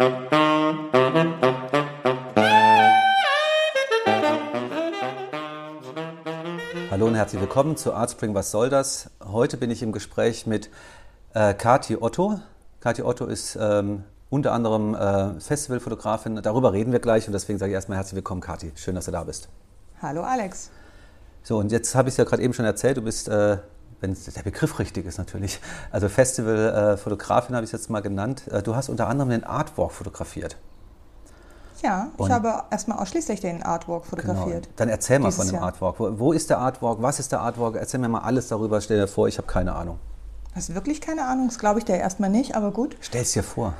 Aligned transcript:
Hallo 0.00 0.10
und 7.06 7.16
herzlich 7.16 7.40
willkommen 7.40 7.76
zu 7.76 7.92
Artspring 7.92 8.32
Was 8.34 8.52
soll 8.52 8.70
das? 8.70 9.10
Heute 9.24 9.56
bin 9.56 9.72
ich 9.72 9.82
im 9.82 9.90
Gespräch 9.90 10.46
mit 10.46 10.70
äh, 11.34 11.52
Kati 11.52 11.96
Otto. 12.00 12.38
Kati 12.78 13.02
Otto 13.02 13.26
ist 13.26 13.58
ähm, 13.60 14.04
unter 14.30 14.52
anderem 14.52 14.94
äh, 14.94 15.40
Festivalfotografin. 15.40 16.42
Darüber 16.42 16.72
reden 16.72 16.92
wir 16.92 17.00
gleich 17.00 17.26
und 17.26 17.32
deswegen 17.32 17.58
sage 17.58 17.72
ich 17.72 17.74
erstmal 17.74 17.98
herzlich 17.98 18.14
willkommen, 18.14 18.40
Kati. 18.40 18.70
Schön, 18.76 18.94
dass 18.94 19.06
du 19.06 19.10
da 19.10 19.24
bist. 19.24 19.48
Hallo 20.00 20.22
Alex. 20.22 20.70
So, 21.42 21.58
und 21.58 21.72
jetzt 21.72 21.96
habe 21.96 22.08
ich 22.08 22.12
es 22.12 22.18
ja 22.18 22.24
gerade 22.24 22.42
eben 22.42 22.54
schon 22.54 22.66
erzählt, 22.66 22.98
du 22.98 23.02
bist, 23.02 23.28
äh, 23.28 23.58
wenn 24.00 24.16
der 24.34 24.42
Begriff 24.42 24.78
richtig 24.78 25.06
ist 25.06 25.18
natürlich, 25.18 25.60
also 25.90 26.08
Festivalfotografin 26.08 27.54
habe 27.56 27.64
ich 27.64 27.68
es 27.68 27.72
jetzt 27.72 27.90
mal 27.90 28.00
genannt. 28.00 28.46
Äh, 28.48 28.62
du 28.62 28.76
hast 28.76 28.88
unter 28.88 29.08
anderem 29.08 29.30
den 29.30 29.44
Artwalk 29.44 29.92
fotografiert. 29.92 30.56
Ja, 31.82 32.08
ich 32.14 32.20
und 32.20 32.32
habe 32.32 32.64
erstmal 32.70 32.98
ausschließlich 32.98 33.40
den 33.40 33.62
Artwalk 33.62 34.04
fotografiert. 34.04 34.64
Genau. 34.64 34.76
Dann 34.76 34.88
erzähl 34.88 35.18
mal 35.18 35.30
von 35.30 35.46
dem 35.46 35.56
Jahr. 35.56 35.64
Artwalk. 35.64 36.00
Wo, 36.00 36.18
wo, 36.18 36.32
ist 36.32 36.50
der 36.50 36.58
Artwalk? 36.58 37.00
Was 37.00 37.20
ist 37.20 37.30
der 37.30 37.40
Artwalk? 37.40 37.76
Erzähl 37.76 38.00
mir 38.00 38.08
mal 38.08 38.20
alles 38.20 38.48
darüber. 38.48 38.80
Stell 38.80 38.98
dir 38.98 39.06
vor, 39.06 39.28
ich 39.28 39.38
habe 39.38 39.46
keine 39.46 39.74
Ahnung. 39.74 39.98
Hast 40.54 40.70
du 40.70 40.74
wirklich 40.74 41.00
keine 41.00 41.24
Ahnung? 41.24 41.46
Das 41.48 41.58
glaube 41.58 41.78
ich 41.78 41.84
dir 41.84 41.96
erstmal 41.96 42.30
nicht, 42.30 42.56
aber 42.56 42.72
gut. 42.72 42.96
Stell 43.00 43.22
es 43.22 43.32
dir 43.32 43.44
vor. 43.44 43.74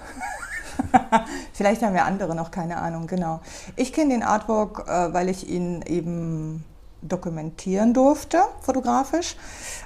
Vielleicht 1.53 1.83
haben 1.83 1.95
wir 1.95 2.05
andere 2.05 2.37
noch 2.37 2.53
keine 2.53 2.77
Ahnung, 2.77 3.09
genau. 3.09 3.41
Ich 3.75 3.93
kenne 3.93 4.11
den 4.11 4.23
Artwalk, 4.23 4.85
äh, 4.87 5.13
weil 5.13 5.29
ich 5.29 5.49
ihn 5.49 5.83
eben 5.83 6.65
dokumentieren 7.03 7.95
durfte, 7.95 8.39
fotografisch. 8.61 9.37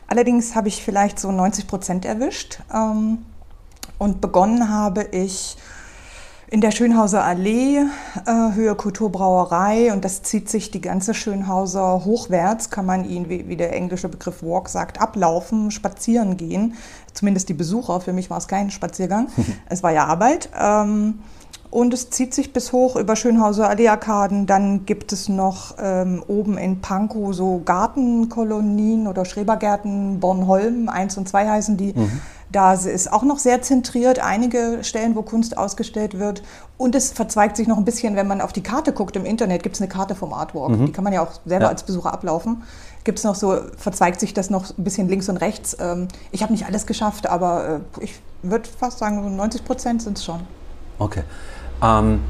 Allerdings 0.06 0.54
habe 0.54 0.68
ich 0.68 0.82
vielleicht 0.82 1.18
so 1.18 1.30
90 1.32 1.66
Prozent 1.66 2.04
erwischt. 2.04 2.60
Ähm, 2.72 3.18
und 3.98 4.20
begonnen 4.20 4.68
habe 4.68 5.04
ich 5.12 5.56
in 6.52 6.60
der 6.60 6.70
Schönhauser 6.70 7.24
Allee, 7.24 7.78
äh, 8.26 8.54
Höhe 8.54 8.74
Kulturbrauerei 8.74 9.90
und 9.90 10.04
das 10.04 10.22
zieht 10.22 10.50
sich 10.50 10.70
die 10.70 10.82
ganze 10.82 11.14
Schönhauser 11.14 12.04
hochwärts, 12.04 12.68
kann 12.68 12.84
man 12.84 13.08
ihn, 13.08 13.30
wie, 13.30 13.48
wie, 13.48 13.56
der 13.56 13.72
englische 13.72 14.10
Begriff 14.10 14.42
Walk 14.42 14.68
sagt, 14.68 15.00
ablaufen, 15.00 15.70
spazieren 15.70 16.36
gehen. 16.36 16.74
Zumindest 17.14 17.48
die 17.48 17.54
Besucher, 17.54 18.02
für 18.02 18.12
mich 18.12 18.28
war 18.28 18.36
es 18.36 18.48
kein 18.48 18.70
Spaziergang, 18.70 19.28
es 19.70 19.82
war 19.82 19.92
ja 19.92 20.04
Arbeit. 20.04 20.50
Ähm, 20.54 21.20
und 21.72 21.92
es 21.92 22.10
zieht 22.10 22.34
sich 22.34 22.52
bis 22.52 22.70
hoch 22.70 22.94
über 22.94 23.16
Schönhauser 23.16 23.68
Allee-Arkaden. 23.68 24.46
Dann 24.46 24.86
gibt 24.86 25.12
es 25.12 25.28
noch 25.28 25.74
ähm, 25.82 26.22
oben 26.28 26.58
in 26.58 26.80
Pankow 26.80 27.34
so 27.34 27.62
Gartenkolonien 27.64 29.08
oder 29.08 29.24
Schrebergärten, 29.24 30.20
Bornholm, 30.20 30.88
1 30.88 31.16
und 31.16 31.28
2 31.28 31.48
heißen 31.48 31.76
die. 31.76 31.94
Mhm 31.94 32.20
da 32.52 32.74
ist 32.74 33.10
auch 33.10 33.22
noch 33.22 33.38
sehr 33.38 33.62
zentriert, 33.62 34.18
einige 34.18 34.84
Stellen, 34.84 35.16
wo 35.16 35.22
Kunst 35.22 35.56
ausgestellt 35.56 36.18
wird. 36.18 36.42
Und 36.76 36.94
es 36.94 37.10
verzweigt 37.10 37.56
sich 37.56 37.66
noch 37.66 37.78
ein 37.78 37.84
bisschen, 37.84 38.14
wenn 38.14 38.28
man 38.28 38.40
auf 38.40 38.52
die 38.52 38.62
Karte 38.62 38.92
guckt 38.92 39.16
im 39.16 39.24
Internet, 39.24 39.62
gibt 39.62 39.76
es 39.76 39.80
eine 39.80 39.88
Karte 39.88 40.14
vom 40.14 40.32
Artwork. 40.32 40.72
Mhm. 40.72 40.86
Die 40.86 40.92
kann 40.92 41.02
man 41.02 41.12
ja 41.12 41.22
auch 41.22 41.32
selber 41.46 41.64
ja. 41.64 41.70
als 41.70 41.82
Besucher 41.82 42.12
ablaufen. 42.12 42.62
Gibt 43.04 43.18
es 43.18 43.24
noch 43.24 43.34
so, 43.34 43.58
verzweigt 43.78 44.20
sich 44.20 44.34
das 44.34 44.50
noch 44.50 44.68
ein 44.68 44.84
bisschen 44.84 45.08
links 45.08 45.28
und 45.28 45.38
rechts. 45.38 45.76
Ähm, 45.80 46.08
ich 46.30 46.42
habe 46.42 46.52
nicht 46.52 46.66
alles 46.66 46.86
geschafft, 46.86 47.26
aber 47.26 47.82
äh, 47.98 48.04
ich 48.04 48.20
würde 48.42 48.68
fast 48.68 48.98
sagen, 48.98 49.34
90 49.34 49.64
Prozent 49.64 50.02
sind 50.02 50.18
es 50.18 50.24
schon. 50.24 50.40
Okay. 50.98 51.22
Ähm, 51.82 52.20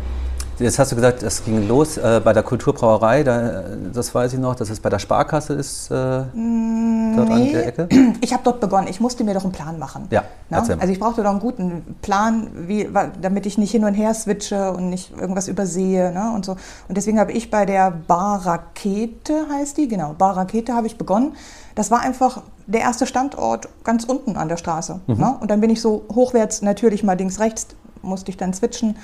Jetzt 0.63 0.79
hast 0.79 0.93
du 0.93 0.97
gesagt, 0.97 1.23
es 1.23 1.45
ging 1.45 1.67
los 1.67 1.97
äh, 1.97 2.21
bei 2.23 2.33
der 2.33 2.43
Kulturbrauerei, 2.43 3.25
da, 3.25 3.65
das 3.93 4.15
weiß 4.15 4.35
ich 4.35 4.39
noch, 4.39 4.55
dass 4.55 4.71
es 4.71 4.81
bei 4.81 4.91
der 4.91 4.99
Sparkasse 4.99 5.55
ist, 5.55 5.91
äh, 5.91 5.95
dort 5.95 6.35
nee. 6.35 7.15
an 7.15 7.53
der 7.53 7.67
Ecke. 7.67 7.89
Ich 8.21 8.33
habe 8.33 8.43
dort 8.45 8.61
begonnen, 8.61 8.87
ich 8.87 9.01
musste 9.01 9.25
mir 9.25 9.35
doch 9.35 9.43
einen 9.43 9.53
Plan 9.53 9.79
machen. 9.79 10.07
Ja, 10.11 10.23
ne? 10.51 10.59
Also 10.79 10.93
ich 10.93 11.01
brauchte 11.01 11.23
doch 11.23 11.31
einen 11.31 11.41
guten 11.41 11.97
Plan, 12.03 12.49
wie, 12.69 12.89
damit 13.21 13.47
ich 13.47 13.59
nicht 13.59 13.73
hin 13.73 13.85
und 13.85 13.95
her 13.95 14.15
switche 14.15 14.73
und 14.73 14.91
nicht 14.91 15.13
irgendwas 15.19 15.49
übersehe 15.49 16.13
ne? 16.13 16.33
und 16.35 16.45
so. 16.45 16.53
Und 16.53 16.97
deswegen 16.97 17.19
habe 17.19 17.33
ich 17.33 17.51
bei 17.51 17.67
der 17.67 17.91
Bar 17.91 18.47
Rakete, 18.47 19.47
heißt 19.51 19.77
die, 19.77 19.89
genau, 19.89 20.15
Bar 20.17 20.37
Rakete 20.37 20.75
habe 20.75 20.87
ich 20.87 20.97
begonnen. 20.97 21.33
Das 21.75 21.91
war 21.91 22.01
einfach 22.01 22.43
der 22.67 22.83
erste 22.83 23.07
Standort 23.07 23.69
ganz 23.83 24.05
unten 24.05 24.37
an 24.37 24.49
der 24.49 24.57
Straße. 24.57 25.01
Mhm. 25.07 25.17
Ne? 25.17 25.37
Und 25.41 25.51
dann 25.51 25.61
bin 25.61 25.71
ich 25.71 25.81
so 25.81 26.05
hochwärts, 26.15 26.63
natürlich 26.63 27.03
mal 27.03 27.19
links, 27.19 27.41
rechts, 27.41 27.67
musste 28.03 28.31
ich 28.31 28.37
dann 28.37 28.53
switchen. 28.53 28.97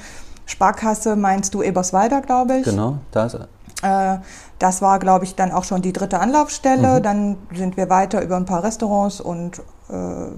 Sparkasse 0.48 1.14
meinst 1.14 1.54
du 1.54 1.62
Eberswalder, 1.62 2.22
glaube 2.22 2.58
ich. 2.58 2.64
Genau, 2.64 2.98
da 3.12 3.26
ist 3.26 3.36
er. 3.82 4.14
Äh, 4.14 4.18
das 4.58 4.82
war, 4.82 4.98
glaube 4.98 5.24
ich, 5.24 5.36
dann 5.36 5.52
auch 5.52 5.64
schon 5.64 5.82
die 5.82 5.92
dritte 5.92 6.18
Anlaufstelle. 6.18 6.98
Mhm. 6.98 7.02
Dann 7.02 7.36
sind 7.54 7.76
wir 7.76 7.88
weiter 7.90 8.22
über 8.22 8.36
ein 8.36 8.46
paar 8.46 8.64
Restaurants 8.64 9.20
und 9.20 9.58
äh, 9.90 10.32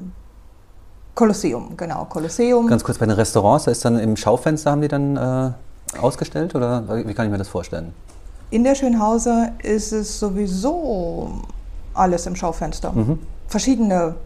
Kolosseum, 1.15 1.77
genau, 1.77 2.07
Kolosseum. 2.07 2.67
Ganz 2.67 2.83
kurz 2.83 2.99
bei 2.99 3.07
den 3.07 3.15
Restaurants, 3.15 3.65
da 3.65 3.71
ist 3.71 3.85
dann 3.85 3.99
im 3.99 4.17
Schaufenster, 4.17 4.73
haben 4.73 4.83
die 4.83 4.89
dann 4.89 5.17
äh, 5.17 5.51
ausgestellt 6.01 6.55
oder 6.55 6.85
wie 7.07 7.15
kann 7.15 7.27
ich 7.27 7.33
mir 7.33 7.39
das 7.39 7.49
vorstellen? 7.49 7.93
In 8.51 8.65
der 8.65 8.75
Schönhause 8.75 9.53
ist 9.63 9.93
es 9.93 10.19
sowieso 10.19 11.31
alles 11.95 12.27
im 12.27 12.35
Schaufenster. 12.35 12.93
Mhm. 12.93 13.21
Verschiedene 13.47 14.17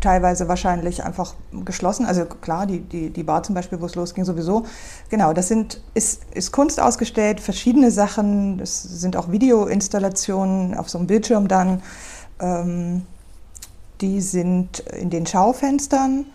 teilweise 0.00 0.48
wahrscheinlich 0.48 1.04
einfach 1.04 1.34
geschlossen. 1.64 2.06
Also 2.06 2.24
klar, 2.24 2.66
die, 2.66 2.80
die, 2.80 3.10
die 3.10 3.22
Bar 3.22 3.42
zum 3.42 3.54
Beispiel, 3.54 3.80
wo 3.80 3.86
es 3.86 3.94
losging, 3.94 4.24
sowieso. 4.24 4.64
Genau, 5.08 5.32
das 5.32 5.48
sind, 5.48 5.80
ist, 5.94 6.22
ist 6.32 6.52
Kunst 6.52 6.80
ausgestellt, 6.80 7.40
verschiedene 7.40 7.90
Sachen. 7.90 8.58
Das 8.58 8.82
sind 8.82 9.16
auch 9.16 9.30
Videoinstallationen 9.30 10.74
auf 10.74 10.88
so 10.88 10.98
einem 10.98 11.06
Bildschirm 11.06 11.48
dann. 11.48 11.82
Ähm, 12.40 13.02
die 14.00 14.20
sind 14.20 14.80
in 14.80 15.10
den 15.10 15.26
Schaufenstern 15.26 16.26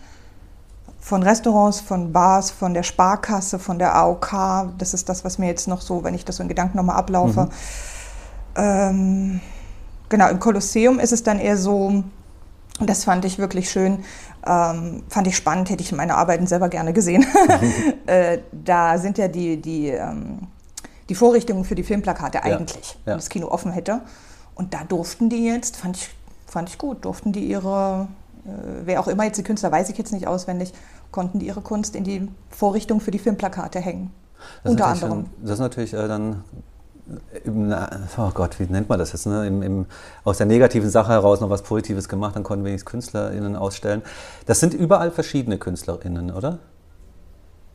von 1.00 1.22
Restaurants, 1.22 1.80
von 1.80 2.12
Bars, 2.12 2.50
von 2.50 2.74
der 2.74 2.82
Sparkasse, 2.82 3.58
von 3.58 3.78
der 3.78 3.94
AOK. 3.94 4.72
Das 4.78 4.94
ist 4.94 5.08
das, 5.08 5.24
was 5.24 5.38
mir 5.38 5.46
jetzt 5.46 5.68
noch 5.68 5.80
so, 5.80 6.02
wenn 6.04 6.14
ich 6.14 6.24
das 6.24 6.36
so 6.36 6.42
in 6.42 6.48
Gedanken 6.48 6.76
nochmal 6.76 6.96
ablaufe. 6.96 7.42
Mhm. 7.42 7.50
Ähm, 8.56 9.40
genau, 10.08 10.28
im 10.28 10.40
Kolosseum 10.40 10.98
ist 10.98 11.12
es 11.12 11.22
dann 11.22 11.38
eher 11.38 11.56
so, 11.56 12.04
und 12.78 12.90
das 12.90 13.04
fand 13.04 13.24
ich 13.24 13.38
wirklich 13.38 13.70
schön, 13.70 14.04
ähm, 14.46 15.02
fand 15.08 15.26
ich 15.26 15.36
spannend, 15.36 15.70
hätte 15.70 15.82
ich 15.82 15.92
meine 15.92 16.14
Arbeiten 16.14 16.46
selber 16.46 16.68
gerne 16.68 16.92
gesehen. 16.92 17.26
äh, 18.06 18.38
da 18.52 18.98
sind 18.98 19.18
ja 19.18 19.28
die, 19.28 19.60
die, 19.60 19.88
ähm, 19.88 20.48
die 21.08 21.14
Vorrichtungen 21.14 21.64
für 21.64 21.74
die 21.74 21.82
Filmplakate 21.82 22.42
eigentlich, 22.42 22.90
ja, 22.90 22.94
ja. 22.94 23.06
wenn 23.06 23.16
das 23.16 23.28
Kino 23.28 23.48
offen 23.48 23.72
hätte. 23.72 24.02
Und 24.54 24.74
da 24.74 24.84
durften 24.84 25.28
die 25.30 25.44
jetzt, 25.46 25.76
fand 25.76 25.96
ich, 25.96 26.10
fand 26.46 26.68
ich 26.68 26.78
gut, 26.78 27.04
durften 27.04 27.32
die 27.32 27.46
ihre, 27.46 28.08
äh, 28.44 28.50
wer 28.84 29.00
auch 29.00 29.08
immer 29.08 29.24
jetzt 29.24 29.38
die 29.38 29.42
Künstler, 29.42 29.72
weiß 29.72 29.88
ich 29.88 29.96
jetzt 29.96 30.12
nicht 30.12 30.26
auswendig, 30.26 30.72
konnten 31.12 31.38
die 31.38 31.46
ihre 31.46 31.62
Kunst 31.62 31.96
in 31.96 32.04
die 32.04 32.28
Vorrichtung 32.50 33.00
für 33.00 33.10
die 33.10 33.18
Filmplakate 33.18 33.80
hängen. 33.80 34.10
Das 34.62 34.72
Unter 34.72 34.86
anderem. 34.88 35.26
Das 35.40 35.52
ist 35.52 35.58
natürlich 35.60 35.94
äh, 35.94 36.08
dann 36.08 36.44
im, 37.44 37.74
oh 38.16 38.30
Gott, 38.34 38.58
wie 38.58 38.64
nennt 38.64 38.88
man 38.88 38.98
das 38.98 39.12
jetzt, 39.12 39.26
ne? 39.26 39.46
Im, 39.46 39.62
im, 39.62 39.86
aus 40.24 40.38
der 40.38 40.46
negativen 40.46 40.90
Sache 40.90 41.12
heraus 41.12 41.40
noch 41.40 41.50
was 41.50 41.62
Positives 41.62 42.08
gemacht, 42.08 42.36
dann 42.36 42.42
konnten 42.42 42.64
wenigstens 42.64 42.90
KünstlerInnen 42.90 43.56
ausstellen. 43.56 44.02
Das 44.46 44.60
sind 44.60 44.74
überall 44.74 45.10
verschiedene 45.10 45.58
KünstlerInnen, 45.58 46.32
oder? 46.32 46.58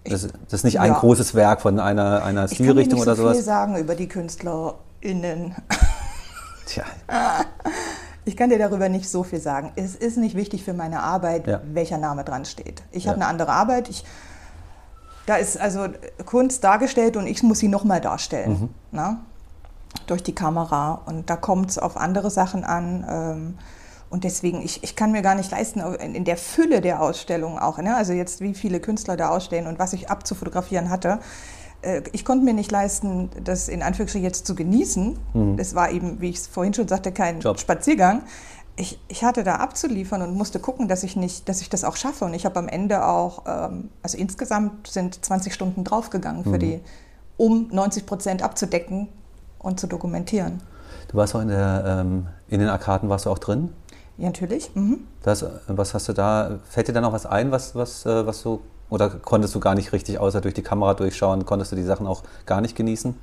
Das, 0.03 0.22
das 0.22 0.53
ist 0.53 0.64
nicht 0.64 0.80
ein 0.80 0.94
großes 0.94 1.36
Werk 1.36 1.62
von 1.62 1.80
einer, 1.80 2.24
einer 2.24 2.47
Stilrichtung 2.47 3.00
oder 3.00 3.16
sowas? 3.16 3.38
Ich 3.40 3.46
kann 3.46 3.74
dir 3.74 3.78
nicht 3.78 3.78
so 3.78 3.78
viel 3.78 3.78
sagen 3.78 3.78
über 3.78 3.96
die 3.96 4.08
KünstlerInnen. 4.08 5.56
Tja. 6.66 6.84
Ich 8.24 8.38
kann 8.38 8.52
dir 8.52 8.59
darüber 8.59 8.88
nicht 8.88 9.09
so 9.09 9.24
viel 9.24 9.40
sagen. 9.40 9.72
Es 9.75 9.96
ist 9.96 10.18
nicht 10.18 10.36
wichtig 10.36 10.63
für 10.63 10.74
meine 10.74 11.02
Arbeit, 11.02 11.48
ja. 11.48 11.59
welcher 11.74 11.98
Name 11.98 12.24
dran 12.24 12.46
steht. 12.46 12.84
Ich 12.92 13.06
ja. 13.06 13.09
habe 13.09 13.19
eine 13.19 13.28
andere 13.28 13.52
Arbeit. 13.52 13.90
Ich 13.90 14.03
da 15.31 15.38
ist 15.38 15.58
also 15.58 15.88
Kunst 16.25 16.62
dargestellt 16.66 17.16
und 17.16 17.25
ich 17.25 17.42
muss 17.42 17.59
sie 17.59 17.69
nochmal 17.69 18.02
darstellen. 18.02 18.52
Mhm. 18.52 18.69
Na? 18.92 19.22
Durch 20.08 20.22
die 20.22 20.36
Kamera. 20.36 21.02
Und 21.06 21.30
da 21.30 21.38
kommt 21.38 21.69
es 21.69 21.78
auf 21.78 21.96
andere 21.96 22.30
Sachen 22.30 22.66
an. 22.66 23.06
Ähm, 23.09 23.58
und 24.09 24.25
deswegen, 24.25 24.62
ich, 24.62 24.84
ich 24.84 24.97
kann 24.97 25.14
mir 25.14 25.22
gar 25.22 25.36
nicht 25.36 25.50
leisten, 25.50 25.80
in 25.80 26.25
der 26.25 26.36
Fülle 26.36 26.81
der 26.81 27.02
Ausstellung 27.02 27.59
auch, 27.59 27.78
ne? 27.78 27.96
also 27.96 28.12
jetzt 28.12 28.42
wie 28.42 28.53
viele 28.53 28.81
Künstler 28.81 29.16
da 29.16 29.30
ausstellen 29.30 29.68
und 29.68 29.80
was 29.80 29.94
ich 29.94 30.09
abzufotografieren 30.09 30.90
hatte, 30.90 31.19
äh, 31.81 32.01
ich 32.12 32.25
konnte 32.25 32.44
mir 32.44 32.54
nicht 32.54 32.69
leisten, 32.69 33.30
das 33.42 33.69
in 33.69 33.84
Anführungsstrichen 33.84 34.25
jetzt 34.25 34.45
zu 34.45 34.54
genießen. 34.54 35.18
Mhm. 35.34 35.56
Das 35.56 35.75
war 35.75 35.92
eben, 35.92 36.19
wie 36.19 36.30
ich 36.30 36.39
es 36.39 36.48
vorhin 36.48 36.74
schon 36.74 36.89
sagte, 36.89 37.13
kein 37.13 37.39
Job. 37.39 37.57
Spaziergang 37.57 38.24
ich, 38.75 39.00
ich 39.07 39.23
hatte 39.23 39.44
da 39.44 39.56
abzuliefern 39.56 40.21
und 40.21 40.35
musste 40.35 40.59
gucken, 40.59 40.88
dass 40.88 41.03
ich, 41.03 41.15
nicht, 41.15 41.47
dass 41.50 41.62
ich 41.62 41.69
das 41.69 41.83
auch 41.83 41.95
schaffe. 41.95 42.25
Und 42.25 42.33
ich 42.33 42.45
habe 42.45 42.57
am 42.57 42.68
Ende 42.68 43.06
auch, 43.06 43.44
ähm, 43.45 43.89
also 44.01 44.18
insgesamt 44.18 44.88
sind 44.88 45.23
20 45.23 45.53
Stunden 45.53 45.83
draufgegangen, 45.83 46.44
für 46.44 46.51
mhm. 46.51 46.59
die, 46.59 46.79
um 47.38 47.68
90 47.71 48.06
Prozent 48.06 48.44
abzudecken 48.44 49.09
und 49.59 49.79
zu 49.79 49.88
dokumentieren. 49.88 50.62
Du 51.09 51.18
warst 51.18 51.35
auch 51.35 51.41
in, 51.41 51.50
der, 51.50 51.83
ähm, 51.85 52.27
in 52.47 52.59
den 52.59 52.69
Arkaden, 52.69 53.09
warst 53.09 53.25
du 53.25 53.29
auch 53.29 53.39
drin? 53.39 53.73
Ja, 54.18 54.27
natürlich. 54.27 54.74
Mhm. 54.75 55.00
Das, 55.24 55.45
was 55.67 55.94
hast 55.94 56.07
du 56.09 56.13
da, 56.13 56.59
fällt 56.69 56.88
dir 56.88 56.94
da 56.94 57.01
noch 57.01 57.13
was 57.13 57.25
ein, 57.25 57.51
was, 57.51 57.75
was, 57.75 58.06
äh, 58.06 58.25
was 58.25 58.44
du, 58.44 58.62
oder 58.89 59.09
konntest 59.09 59.53
du 59.56 59.59
gar 59.59 59.75
nicht 59.75 59.94
richtig, 59.94 60.19
außer 60.19 60.41
durch 60.41 60.53
die 60.53 60.62
Kamera 60.62 60.94
durchschauen, 60.94 61.45
konntest 61.45 61.71
du 61.71 61.75
die 61.75 61.83
Sachen 61.83 62.07
auch 62.07 62.24
gar 62.45 62.62
nicht 62.62 62.75
genießen? 62.75 63.15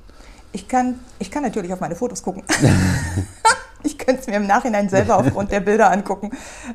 Ich 0.51 0.67
kann, 0.67 0.99
ich 1.19 1.29
kann 1.31 1.43
natürlich 1.43 1.71
auf 1.73 1.79
meine 1.79 1.95
Fotos 1.95 2.23
gucken. 2.23 2.43
Ich 3.83 3.97
könnte 3.97 4.21
es 4.21 4.27
mir 4.27 4.35
im 4.35 4.47
Nachhinein 4.47 4.89
selber 4.89 5.17
aufgrund 5.17 5.51
der 5.51 5.61
Bilder 5.61 5.91
angucken. 5.91 6.31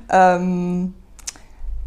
Ähm, 0.09 0.95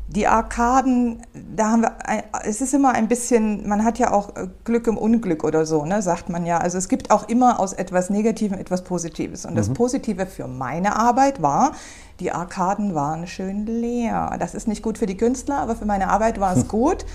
Die 0.10 0.26
Arkaden, 0.26 1.22
da 1.34 1.72
haben 1.72 1.82
wir, 1.82 2.08
ein, 2.08 2.24
es 2.46 2.62
ist 2.62 2.74
immer 2.74 2.94
ein 2.94 3.10
bisschen, 3.10 3.68
man 3.68 3.84
hat 3.84 4.00
ja 4.00 4.12
auch 4.14 4.38
äh, 4.38 4.48
Glück 4.64 4.88
im 4.88 4.98
Unglück 4.98 5.44
oder 5.44 5.66
so, 5.66 5.84
ne, 5.86 6.02
sagt 6.02 6.30
man 6.30 6.46
ja. 6.46 6.60
Also 6.60 6.78
es 6.78 6.88
gibt 6.88 7.12
auch 7.12 7.28
immer 7.28 7.60
aus 7.60 7.74
etwas 7.74 8.10
Negativem 8.10 8.58
etwas 8.58 8.86
Positives. 8.86 9.46
Und 9.46 9.56
das 9.56 9.68
mhm. 9.68 9.74
Positive 9.74 10.26
für 10.26 10.48
meine 10.48 10.96
Arbeit 10.96 11.42
war, 11.42 11.74
die 12.22 12.32
Arkaden 12.32 12.96
waren 12.96 13.28
schön 13.28 13.66
leer. 13.66 14.38
Das 14.40 14.56
ist 14.56 14.68
nicht 14.68 14.82
gut 14.82 14.98
für 14.98 15.08
die 15.08 15.18
Künstler, 15.18 15.58
aber 15.58 15.76
für 15.76 15.86
meine 15.86 16.08
Arbeit 16.08 16.40
war 16.40 16.54
es 16.56 16.62
hm. 16.62 16.68
gut. 16.70 17.06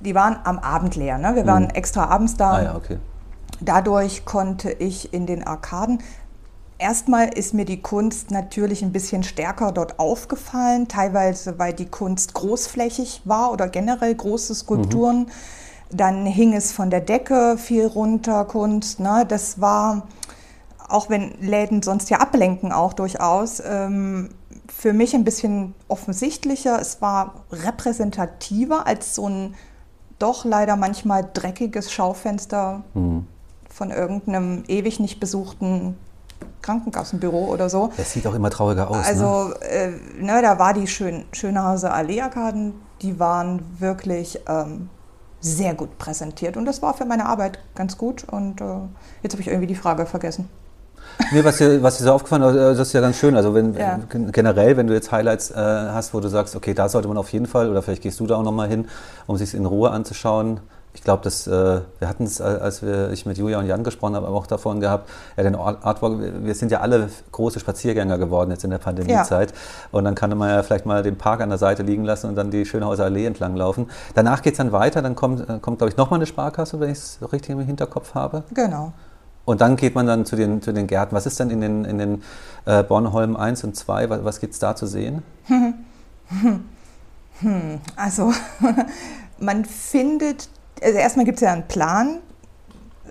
Die 0.00 0.14
waren 0.14 0.38
am 0.44 0.60
Abend 0.60 0.94
leer. 0.94 1.18
Ne? 1.18 1.34
Wir 1.34 1.46
waren 1.46 1.64
hm. 1.64 1.74
extra 1.74 2.04
abends 2.04 2.36
da. 2.36 2.50
Ah, 2.52 2.62
ja, 2.62 2.76
okay. 2.76 2.98
Dadurch 3.60 4.24
konnte 4.24 4.70
ich 4.70 5.12
in 5.12 5.26
den 5.26 5.44
Arkaden 5.44 5.98
Erstmal 6.82 7.28
ist 7.28 7.54
mir 7.54 7.64
die 7.64 7.80
Kunst 7.80 8.32
natürlich 8.32 8.82
ein 8.82 8.90
bisschen 8.90 9.22
stärker 9.22 9.70
dort 9.70 10.00
aufgefallen, 10.00 10.88
teilweise 10.88 11.56
weil 11.56 11.72
die 11.72 11.86
Kunst 11.86 12.34
großflächig 12.34 13.22
war 13.24 13.52
oder 13.52 13.68
generell 13.68 14.12
große 14.12 14.52
Skulpturen. 14.52 15.20
Mhm. 15.20 15.96
Dann 15.96 16.26
hing 16.26 16.54
es 16.54 16.72
von 16.72 16.90
der 16.90 17.00
Decke 17.00 17.56
viel 17.56 17.86
runter, 17.86 18.44
Kunst. 18.46 18.98
Ne? 18.98 19.24
Das 19.28 19.60
war, 19.60 20.08
auch 20.88 21.08
wenn 21.08 21.40
Läden 21.40 21.82
sonst 21.82 22.10
ja 22.10 22.18
ablenken 22.18 22.72
auch 22.72 22.94
durchaus, 22.94 23.62
ähm, 23.64 24.30
für 24.66 24.92
mich 24.92 25.14
ein 25.14 25.22
bisschen 25.22 25.76
offensichtlicher. 25.86 26.80
Es 26.80 27.00
war 27.00 27.44
repräsentativer 27.52 28.88
als 28.88 29.14
so 29.14 29.28
ein 29.28 29.54
doch 30.18 30.44
leider 30.44 30.74
manchmal 30.74 31.30
dreckiges 31.32 31.92
Schaufenster 31.92 32.82
mhm. 32.94 33.28
von 33.70 33.92
irgendeinem 33.92 34.64
ewig 34.66 34.98
nicht 34.98 35.20
besuchten 35.20 35.96
Krankenkassenbüro 36.62 37.46
oder 37.46 37.68
so. 37.68 37.90
Das 37.96 38.12
sieht 38.12 38.26
auch 38.26 38.34
immer 38.34 38.50
trauriger 38.50 38.90
aus. 38.90 39.06
Also, 39.06 39.48
ne? 39.48 39.54
Äh, 39.60 39.90
ne, 40.20 40.42
da 40.42 40.58
war 40.58 40.74
die 40.74 40.86
Schön, 40.86 41.24
Schönhauser 41.32 41.94
Allee-Arkaden, 41.94 42.74
die 43.00 43.18
waren 43.18 43.62
wirklich 43.78 44.40
ähm, 44.48 44.88
sehr 45.40 45.74
gut 45.74 45.98
präsentiert. 45.98 46.56
Und 46.56 46.64
das 46.64 46.82
war 46.82 46.94
für 46.94 47.04
meine 47.04 47.26
Arbeit 47.26 47.58
ganz 47.74 47.98
gut. 47.98 48.24
Und 48.24 48.60
äh, 48.60 48.64
jetzt 49.22 49.32
habe 49.32 49.42
ich 49.42 49.48
irgendwie 49.48 49.66
die 49.66 49.74
Frage 49.74 50.06
vergessen. 50.06 50.48
Nee, 51.32 51.44
was 51.44 51.58
dir, 51.58 51.82
was 51.82 51.98
dir 51.98 52.04
so 52.04 52.12
aufgefallen 52.12 52.42
ist, 52.42 52.78
das 52.78 52.88
ist 52.88 52.92
ja 52.92 53.00
ganz 53.00 53.16
schön. 53.16 53.36
Also 53.36 53.54
wenn, 53.54 53.74
ja. 53.74 53.98
generell, 54.08 54.76
wenn 54.76 54.86
du 54.86 54.94
jetzt 54.94 55.12
Highlights 55.12 55.50
äh, 55.50 55.54
hast, 55.56 56.14
wo 56.14 56.20
du 56.20 56.28
sagst, 56.28 56.56
okay, 56.56 56.74
da 56.74 56.88
sollte 56.88 57.08
man 57.08 57.16
auf 57.16 57.32
jeden 57.32 57.46
Fall, 57.46 57.68
oder 57.70 57.82
vielleicht 57.82 58.02
gehst 58.02 58.20
du 58.20 58.26
da 58.26 58.36
auch 58.36 58.42
nochmal 58.42 58.68
hin, 58.68 58.88
um 59.26 59.36
sich 59.36 59.54
in 59.54 59.66
Ruhe 59.66 59.90
anzuschauen, 59.90 60.60
ich 60.94 61.02
glaube, 61.02 61.28
äh, 61.28 62.00
wir 62.00 62.08
hatten 62.08 62.24
es, 62.24 62.40
als 62.40 62.82
wir, 62.82 63.10
ich 63.10 63.24
mit 63.24 63.38
Julia 63.38 63.58
und 63.58 63.66
Jan 63.66 63.82
gesprochen 63.82 64.14
habe, 64.14 64.28
auch 64.28 64.46
davon 64.46 64.80
gehabt, 64.80 65.08
ja, 65.36 65.42
den 65.42 65.54
Artwork, 65.54 66.18
wir 66.44 66.54
sind 66.54 66.70
ja 66.70 66.80
alle 66.80 67.08
große 67.32 67.60
Spaziergänger 67.60 68.18
geworden 68.18 68.50
jetzt 68.50 68.64
in 68.64 68.70
der 68.70 68.78
Pandemiezeit. 68.78 69.50
Ja. 69.50 69.56
Und 69.90 70.04
dann 70.04 70.14
kann 70.14 70.36
man 70.36 70.50
ja 70.50 70.62
vielleicht 70.62 70.84
mal 70.84 71.02
den 71.02 71.16
Park 71.16 71.40
an 71.40 71.48
der 71.48 71.58
Seite 71.58 71.82
liegen 71.82 72.04
lassen 72.04 72.28
und 72.28 72.36
dann 72.36 72.50
die 72.50 72.66
Schönhauser 72.66 73.04
Allee 73.04 73.26
entlang 73.26 73.56
laufen. 73.56 73.90
Danach 74.14 74.42
geht 74.42 74.52
es 74.52 74.58
dann 74.58 74.72
weiter, 74.72 75.00
dann 75.00 75.16
kommt, 75.16 75.48
äh, 75.48 75.58
kommt 75.60 75.78
glaube 75.78 75.90
ich, 75.90 75.96
nochmal 75.96 76.18
eine 76.18 76.26
Sparkasse, 76.26 76.78
wenn 76.78 76.90
ich 76.90 76.98
es 76.98 77.18
richtig 77.32 77.50
im 77.50 77.60
Hinterkopf 77.60 78.14
habe. 78.14 78.44
Genau. 78.52 78.92
Und 79.44 79.60
dann 79.60 79.76
geht 79.76 79.94
man 79.94 80.06
dann 80.06 80.24
zu 80.24 80.36
den, 80.36 80.62
zu 80.62 80.72
den 80.72 80.86
Gärten. 80.86 81.16
Was 81.16 81.26
ist 81.26 81.40
denn 81.40 81.50
in 81.50 81.60
den, 81.60 81.84
in 81.84 81.98
den 81.98 82.22
äh, 82.64 82.82
Bornholm 82.82 83.36
1 83.36 83.64
und 83.64 83.74
2? 83.74 84.10
Was, 84.10 84.24
was 84.24 84.40
gibt 84.40 84.52
es 84.52 84.58
da 84.58 84.76
zu 84.76 84.86
sehen? 84.86 85.22
Also, 87.96 88.32
man 89.40 89.64
findet 89.64 90.48
also 90.82 90.98
erstmal 90.98 91.24
gibt 91.24 91.38
es 91.38 91.42
ja 91.42 91.52
einen 91.52 91.68
Plan, 91.68 92.18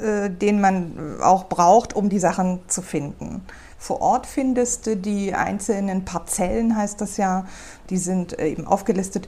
äh, 0.02 0.30
den 0.30 0.62
man 0.62 1.20
auch 1.22 1.46
braucht, 1.46 1.96
um 1.96 2.10
die 2.10 2.20
Sachen 2.20 2.60
zu 2.68 2.82
finden. 2.82 3.46
Vor 3.78 4.02
Ort 4.02 4.28
findest 4.28 4.86
du 4.86 4.96
die 4.96 5.34
einzelnen 5.34 6.06
Parzellen, 6.06 6.76
heißt 6.76 7.02
das 7.02 7.18
ja, 7.18 7.46
die 7.90 7.98
sind 7.98 8.38
äh, 8.38 8.50
eben 8.50 8.68
aufgelistet. 8.68 9.28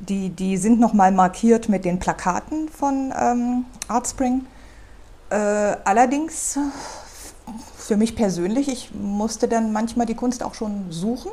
Die, 0.00 0.30
die 0.30 0.56
sind 0.56 0.80
nochmal 0.80 1.12
markiert 1.12 1.68
mit 1.68 1.84
den 1.84 2.00
Plakaten 2.00 2.68
von 2.68 3.14
ähm, 3.16 3.64
Artspring. 3.86 4.46
Äh, 5.30 5.36
allerdings, 5.36 6.58
für 7.76 7.96
mich 7.96 8.16
persönlich, 8.16 8.68
ich 8.68 8.92
musste 8.94 9.46
dann 9.46 9.72
manchmal 9.72 10.06
die 10.06 10.14
Kunst 10.14 10.42
auch 10.42 10.54
schon 10.54 10.90
suchen 10.90 11.30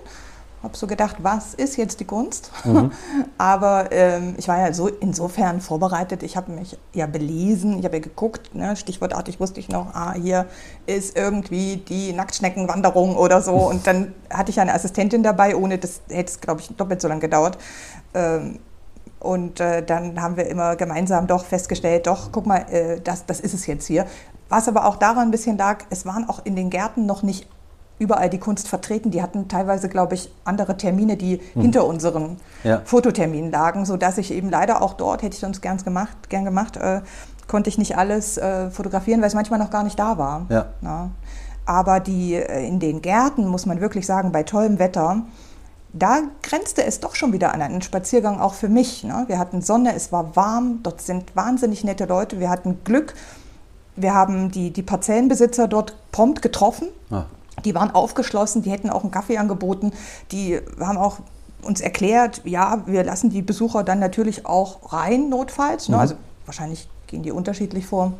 habe 0.61 0.75
so 0.75 0.88
gedacht, 0.88 1.17
was 1.19 1.53
ist 1.53 1.77
jetzt 1.77 2.00
die 2.00 2.06
Kunst? 2.06 2.51
Mhm. 2.65 2.91
Aber 3.38 3.91
ähm, 3.91 4.35
ich 4.38 4.47
war 4.47 4.59
ja 4.59 4.73
so 4.73 4.88
insofern 4.88 5.61
vorbereitet. 5.61 6.23
Ich 6.23 6.35
habe 6.35 6.51
mich 6.51 6.77
ja 6.94 7.06
belesen, 7.06 7.79
ich 7.79 7.85
habe 7.85 7.97
ja 7.97 8.01
geguckt, 8.01 8.53
ne, 8.53 8.75
stichwortartig 8.75 9.39
wusste 9.39 9.59
ich 9.59 9.69
noch, 9.69 9.94
ah, 9.94 10.13
hier 10.13 10.47
ist 10.85 11.17
irgendwie 11.17 11.77
die 11.77 12.13
Nacktschneckenwanderung 12.13 13.15
oder 13.15 13.41
so. 13.41 13.53
Und 13.53 13.88
dann 13.88 14.13
hatte 14.29 14.51
ich 14.51 14.59
eine 14.59 14.73
Assistentin 14.73 15.23
dabei, 15.23 15.56
ohne 15.56 15.77
das 15.77 16.01
hätte 16.09 16.31
es, 16.31 16.41
glaube 16.41 16.61
ich, 16.61 16.75
doppelt 16.75 17.01
so 17.01 17.07
lange 17.07 17.21
gedauert. 17.21 17.57
Ähm, 18.13 18.59
und 19.19 19.59
äh, 19.59 19.83
dann 19.83 20.21
haben 20.21 20.38
wir 20.38 20.47
immer 20.47 20.75
gemeinsam 20.75 21.27
doch 21.27 21.45
festgestellt, 21.45 22.07
doch, 22.07 22.31
guck 22.31 22.45
mal, 22.45 22.65
äh, 22.71 23.01
das, 23.01 23.25
das 23.25 23.39
ist 23.39 23.53
es 23.53 23.67
jetzt 23.67 23.85
hier. 23.85 24.06
Was 24.47 24.67
aber 24.67 24.85
auch 24.85 24.95
daran 24.95 25.27
ein 25.27 25.31
bisschen 25.31 25.57
lag, 25.57 25.83
es 25.89 26.06
waren 26.06 26.27
auch 26.27 26.45
in 26.45 26.56
den 26.56 26.69
Gärten 26.69 27.06
noch 27.06 27.21
nicht 27.21 27.47
überall 27.99 28.29
die 28.29 28.39
Kunst 28.39 28.67
vertreten. 28.67 29.11
Die 29.11 29.21
hatten 29.21 29.47
teilweise, 29.47 29.89
glaube 29.89 30.15
ich, 30.15 30.31
andere 30.45 30.77
Termine, 30.77 31.17
die 31.17 31.41
hm. 31.53 31.61
hinter 31.61 31.85
unseren 31.85 32.37
ja. 32.63 32.81
Fototerminen 32.85 33.51
lagen, 33.51 33.85
sodass 33.85 34.17
ich 34.17 34.31
eben 34.31 34.49
leider 34.49 34.81
auch 34.81 34.93
dort, 34.93 35.21
hätte 35.21 35.35
ich 35.35 35.39
sonst 35.39 35.61
gern 35.61 35.77
gemacht, 35.77 36.29
gern 36.29 36.45
gemacht 36.45 36.77
äh, 36.77 37.01
konnte 37.47 37.69
ich 37.69 37.77
nicht 37.77 37.97
alles 37.97 38.37
äh, 38.37 38.69
fotografieren, 38.69 39.21
weil 39.21 39.27
es 39.27 39.33
manchmal 39.33 39.59
noch 39.59 39.71
gar 39.71 39.83
nicht 39.83 39.99
da 39.99 40.17
war. 40.17 40.45
Ja. 40.49 40.67
ja. 40.81 41.09
Aber 41.65 41.99
die, 41.99 42.35
äh, 42.35 42.65
in 42.65 42.79
den 42.79 43.01
Gärten, 43.01 43.47
muss 43.47 43.65
man 43.65 43.81
wirklich 43.81 44.05
sagen, 44.05 44.31
bei 44.31 44.43
tollem 44.43 44.79
Wetter, 44.79 45.23
da 45.91 46.19
grenzte 46.43 46.83
es 46.85 46.99
doch 46.99 47.15
schon 47.15 47.33
wieder 47.33 47.53
an 47.53 47.61
einen 47.61 47.81
Spaziergang 47.81 48.39
auch 48.39 48.53
für 48.53 48.69
mich. 48.69 49.03
Ne? 49.03 49.25
Wir 49.27 49.39
hatten 49.39 49.61
Sonne, 49.61 49.95
es 49.95 50.11
war 50.11 50.35
warm, 50.35 50.79
dort 50.83 51.01
sind 51.01 51.35
wahnsinnig 51.35 51.83
nette 51.83 52.05
Leute, 52.05 52.39
wir 52.39 52.49
hatten 52.49 52.79
Glück. 52.83 53.15
Wir 53.95 54.13
haben 54.13 54.51
die, 54.51 54.71
die 54.71 54.83
Parzellenbesitzer 54.83 55.67
dort 55.67 55.95
prompt 56.11 56.41
getroffen. 56.41 56.87
Ah. 57.09 57.25
Die 57.65 57.75
waren 57.75 57.91
aufgeschlossen, 57.91 58.61
die 58.61 58.71
hätten 58.71 58.89
auch 58.89 59.03
einen 59.03 59.11
Kaffee 59.11 59.38
angeboten. 59.38 59.91
Die 60.31 60.59
haben 60.79 60.97
auch 60.97 61.19
uns 61.61 61.81
erklärt, 61.81 62.41
ja, 62.45 62.83
wir 62.85 63.03
lassen 63.03 63.29
die 63.29 63.41
Besucher 63.41 63.83
dann 63.83 64.00
natürlich 64.00 64.45
auch 64.45 64.94
rein, 64.94 65.29
notfalls. 65.29 65.89
Ne? 65.89 65.95
Mhm. 65.95 66.01
Also 66.01 66.15
wahrscheinlich 66.45 66.89
gehen 67.07 67.23
die 67.23 67.31
unterschiedlich 67.31 67.85
vor. 67.85 68.13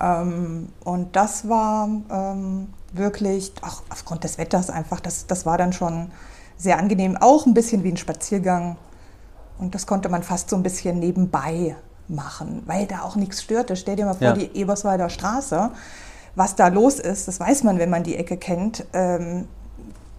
Ähm, 0.00 0.68
und 0.84 1.16
das 1.16 1.48
war 1.48 1.88
ähm, 2.10 2.68
wirklich, 2.92 3.52
auch 3.62 3.82
aufgrund 3.88 4.24
des 4.24 4.38
Wetters 4.38 4.70
einfach, 4.70 5.00
das, 5.00 5.26
das 5.26 5.46
war 5.46 5.58
dann 5.58 5.72
schon 5.72 6.10
sehr 6.56 6.78
angenehm. 6.78 7.16
Auch 7.16 7.46
ein 7.46 7.54
bisschen 7.54 7.82
wie 7.84 7.90
ein 7.90 7.96
Spaziergang. 7.96 8.76
Und 9.58 9.74
das 9.74 9.86
konnte 9.86 10.08
man 10.08 10.22
fast 10.22 10.50
so 10.50 10.56
ein 10.56 10.62
bisschen 10.62 10.98
nebenbei 10.98 11.76
machen, 12.08 12.62
weil 12.66 12.86
da 12.86 13.02
auch 13.02 13.16
nichts 13.16 13.42
störte. 13.42 13.74
Stell 13.74 13.96
dir 13.96 14.04
mal 14.04 14.14
vor, 14.14 14.28
ja. 14.28 14.32
die 14.34 14.54
Eberswalder 14.54 15.08
Straße 15.08 15.70
was 16.36 16.54
da 16.54 16.68
los 16.68 17.00
ist, 17.00 17.26
das 17.26 17.40
weiß 17.40 17.64
man, 17.64 17.78
wenn 17.78 17.90
man 17.90 18.04
die 18.04 18.14
Ecke 18.14 18.36
kennt. 18.36 18.84
Ähm, 18.92 19.48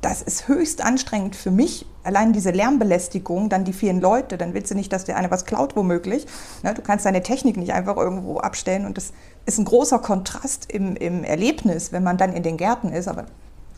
das 0.01 0.21
ist 0.21 0.47
höchst 0.47 0.83
anstrengend 0.83 1.35
für 1.35 1.51
mich. 1.51 1.85
Allein 2.03 2.33
diese 2.33 2.51
Lärmbelästigung, 2.51 3.49
dann 3.49 3.65
die 3.65 3.73
vielen 3.73 3.99
Leute, 3.99 4.37
dann 4.37 4.53
willst 4.53 4.71
du 4.71 4.75
nicht, 4.75 4.91
dass 4.93 5.05
dir 5.05 5.15
einer 5.15 5.31
was 5.31 5.45
klaut, 5.45 5.75
womöglich. 5.75 6.25
Ne, 6.63 6.73
du 6.73 6.81
kannst 6.81 7.05
deine 7.05 7.21
Technik 7.21 7.57
nicht 7.57 7.73
einfach 7.73 7.97
irgendwo 7.97 8.37
abstellen. 8.37 8.85
Und 8.85 8.97
das 8.97 9.11
ist 9.45 9.59
ein 9.59 9.65
großer 9.65 9.99
Kontrast 9.99 10.71
im, 10.71 10.95
im 10.95 11.23
Erlebnis, 11.23 11.91
wenn 11.91 12.03
man 12.03 12.17
dann 12.17 12.33
in 12.33 12.43
den 12.43 12.57
Gärten 12.57 12.89
ist. 12.89 13.07
Aber 13.07 13.25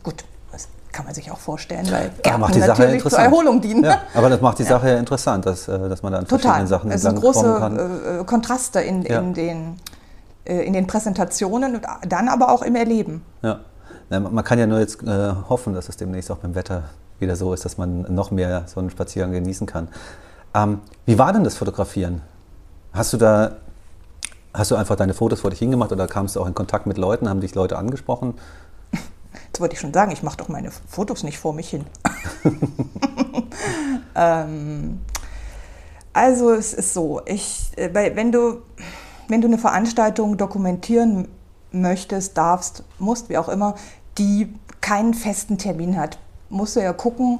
gut, 0.02 0.24
das 0.52 0.68
kann 0.92 1.04
man 1.04 1.14
sich 1.14 1.30
auch 1.30 1.38
vorstellen, 1.38 1.90
weil 1.90 2.10
Gärten 2.22 2.40
macht 2.40 2.54
die 2.54 2.60
Sache 2.60 2.82
natürlich 2.82 3.04
zur 3.04 3.18
Erholung 3.18 3.60
dienen. 3.60 3.84
Ja, 3.84 4.02
aber 4.14 4.28
das 4.30 4.40
macht 4.40 4.58
die 4.58 4.64
Sache 4.74 4.88
ja 4.88 4.96
interessant, 4.98 5.46
dass, 5.46 5.68
äh, 5.68 5.88
dass 5.88 6.02
man 6.02 6.12
da 6.12 6.18
an 6.20 6.26
verschiedenen 6.26 6.66
Sachen 6.66 6.90
es 6.90 7.02
sind 7.02 7.20
große 7.20 7.56
kann. 7.58 8.20
Äh, 8.20 8.24
Kontraste 8.24 8.80
in, 8.80 9.02
ja. 9.02 9.18
in 9.18 9.34
den 9.34 9.56
äh, 9.58 9.89
in 10.44 10.72
den 10.72 10.86
Präsentationen 10.86 11.76
und 11.76 11.86
dann 12.06 12.28
aber 12.28 12.50
auch 12.50 12.62
im 12.62 12.74
Erleben. 12.76 13.22
Ja, 13.42 13.60
man 14.10 14.44
kann 14.44 14.58
ja 14.58 14.66
nur 14.66 14.80
jetzt 14.80 15.02
äh, 15.02 15.32
hoffen, 15.48 15.74
dass 15.74 15.88
es 15.88 15.96
demnächst 15.96 16.30
auch 16.30 16.38
beim 16.38 16.54
Wetter 16.54 16.84
wieder 17.18 17.36
so 17.36 17.52
ist, 17.52 17.64
dass 17.64 17.78
man 17.78 18.12
noch 18.12 18.30
mehr 18.30 18.64
so 18.66 18.80
einen 18.80 18.90
Spaziergang 18.90 19.32
genießen 19.32 19.66
kann. 19.66 19.88
Ähm, 20.54 20.80
wie 21.06 21.18
war 21.18 21.32
denn 21.32 21.44
das 21.44 21.56
Fotografieren? 21.56 22.22
Hast 22.92 23.12
du 23.12 23.18
da 23.18 23.52
Hast 24.52 24.72
du 24.72 24.74
einfach 24.74 24.96
deine 24.96 25.14
Fotos 25.14 25.40
vor 25.40 25.50
dich 25.50 25.60
hingemacht 25.60 25.92
oder 25.92 26.08
kamst 26.08 26.34
du 26.34 26.40
auch 26.40 26.46
in 26.46 26.54
Kontakt 26.54 26.86
mit 26.86 26.98
Leuten? 26.98 27.28
Haben 27.28 27.40
dich 27.40 27.54
Leute 27.54 27.78
angesprochen? 27.78 28.34
Jetzt 29.46 29.60
wollte 29.60 29.74
ich 29.74 29.80
schon 29.80 29.92
sagen, 29.92 30.10
ich 30.10 30.24
mache 30.24 30.38
doch 30.38 30.48
meine 30.48 30.72
Fotos 30.88 31.22
nicht 31.22 31.38
vor 31.38 31.54
mich 31.54 31.70
hin. 31.70 31.84
ähm, 34.16 35.00
also 36.12 36.50
es 36.50 36.74
ist 36.74 36.94
so, 36.94 37.22
ich, 37.26 37.70
äh, 37.76 37.90
wenn 37.94 38.32
du 38.32 38.62
wenn 39.30 39.40
du 39.40 39.48
eine 39.48 39.58
Veranstaltung 39.58 40.36
dokumentieren 40.36 41.28
möchtest, 41.72 42.36
darfst, 42.36 42.84
musst, 42.98 43.28
wie 43.28 43.38
auch 43.38 43.48
immer, 43.48 43.74
die 44.18 44.52
keinen 44.80 45.14
festen 45.14 45.56
Termin 45.56 45.96
hat, 45.96 46.18
musst 46.48 46.76
du 46.76 46.80
ja 46.80 46.92
gucken, 46.92 47.38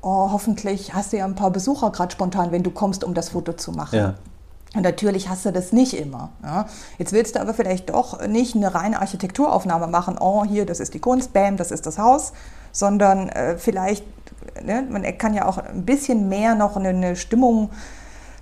oh, 0.00 0.30
hoffentlich 0.32 0.94
hast 0.94 1.12
du 1.12 1.18
ja 1.18 1.24
ein 1.24 1.36
paar 1.36 1.50
Besucher 1.50 1.90
gerade 1.90 2.12
spontan, 2.12 2.50
wenn 2.50 2.62
du 2.62 2.70
kommst, 2.70 3.04
um 3.04 3.14
das 3.14 3.30
Foto 3.30 3.52
zu 3.52 3.72
machen. 3.72 3.98
Ja. 3.98 4.14
Und 4.74 4.82
natürlich 4.82 5.28
hast 5.28 5.44
du 5.44 5.52
das 5.52 5.72
nicht 5.72 5.94
immer. 5.94 6.30
Ja. 6.42 6.66
Jetzt 6.98 7.12
willst 7.12 7.36
du 7.36 7.40
aber 7.40 7.54
vielleicht 7.54 7.90
doch 7.90 8.26
nicht 8.26 8.56
eine 8.56 8.74
reine 8.74 9.00
Architekturaufnahme 9.00 9.86
machen, 9.86 10.16
oh, 10.18 10.44
hier, 10.44 10.66
das 10.66 10.80
ist 10.80 10.94
die 10.94 10.98
Kunst, 10.98 11.32
bam, 11.32 11.56
das 11.56 11.70
ist 11.70 11.86
das 11.86 11.98
Haus, 11.98 12.32
sondern 12.72 13.28
äh, 13.28 13.58
vielleicht 13.58 14.04
ne, 14.64 14.86
man 14.88 15.02
kann 15.18 15.34
ja 15.34 15.46
auch 15.46 15.58
ein 15.58 15.84
bisschen 15.84 16.28
mehr 16.28 16.54
noch 16.54 16.76
eine, 16.76 16.88
eine 16.88 17.16
Stimmung 17.16 17.70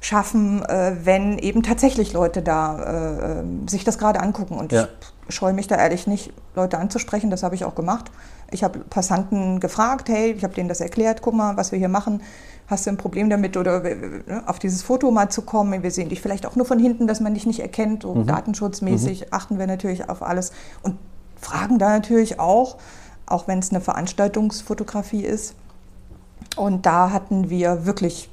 schaffen, 0.00 0.64
äh, 0.64 0.97
wenn 1.04 1.38
eben 1.38 1.62
tatsächlich 1.62 2.12
Leute 2.12 2.42
da 2.42 2.78
äh, 2.78 3.40
ähm, 3.40 3.69
sich 3.69 3.85
das 3.85 3.99
gerade 3.99 4.21
angucken. 4.21 4.54
Und 4.54 4.73
ja. 4.73 4.88
ich 5.28 5.35
scheue 5.35 5.52
mich 5.52 5.66
da 5.69 5.76
ehrlich 5.76 6.07
nicht, 6.07 6.33
Leute 6.57 6.78
anzusprechen. 6.78 7.30
Das 7.30 7.42
habe 7.42 7.54
ich 7.54 7.64
auch 7.64 7.75
gemacht. 7.75 8.11
Ich 8.50 8.64
habe 8.64 8.80
Passanten 8.80 9.61
gefragt, 9.61 10.09
hey, 10.09 10.33
ich 10.33 10.42
habe 10.42 10.54
denen 10.54 10.69
das 10.69 10.80
erklärt, 10.80 11.21
guck 11.23 11.35
mal, 11.35 11.57
was 11.57 11.71
wir 11.71 11.78
hier 11.78 11.88
machen. 11.88 12.23
Hast 12.66 12.87
du 12.87 12.90
ein 12.90 12.97
Problem 12.97 13.28
damit 13.28 13.57
oder 13.57 13.80
ne, 13.80 14.42
auf 14.47 14.59
dieses 14.59 14.83
Foto 14.83 15.11
mal 15.11 15.28
zu 15.28 15.42
kommen? 15.42 15.83
Wir 15.83 15.90
sehen 15.90 16.09
dich 16.09 16.23
vielleicht 16.23 16.47
auch 16.47 16.57
nur 16.57 16.66
von 16.66 16.78
hinten, 16.78 17.07
dass 17.07 17.21
man 17.21 17.35
dich 17.35 17.47
nicht 17.47 17.61
erkennt. 17.61 18.02
So 18.02 18.14
mhm. 18.14 18.26
datenschutzmäßig 18.26 19.21
mhm. 19.23 19.26
achten 19.33 19.59
wir 19.59 19.66
natürlich 19.66 20.09
auf 20.09 20.23
alles 20.23 20.52
und 20.83 20.97
fragen 21.40 21.78
da 21.78 21.90
natürlich 21.90 22.40
auch, 22.40 22.78
auch 23.26 23.49
wenn 23.49 23.59
es 23.59 23.71
eine 23.71 23.80
Veranstaltungsfotografie 23.80 25.25
ist. 25.25 25.54
Und 26.57 26.87
da 26.87 27.11
hatten 27.11 27.50
wir 27.50 27.87
wirklich 27.87 28.30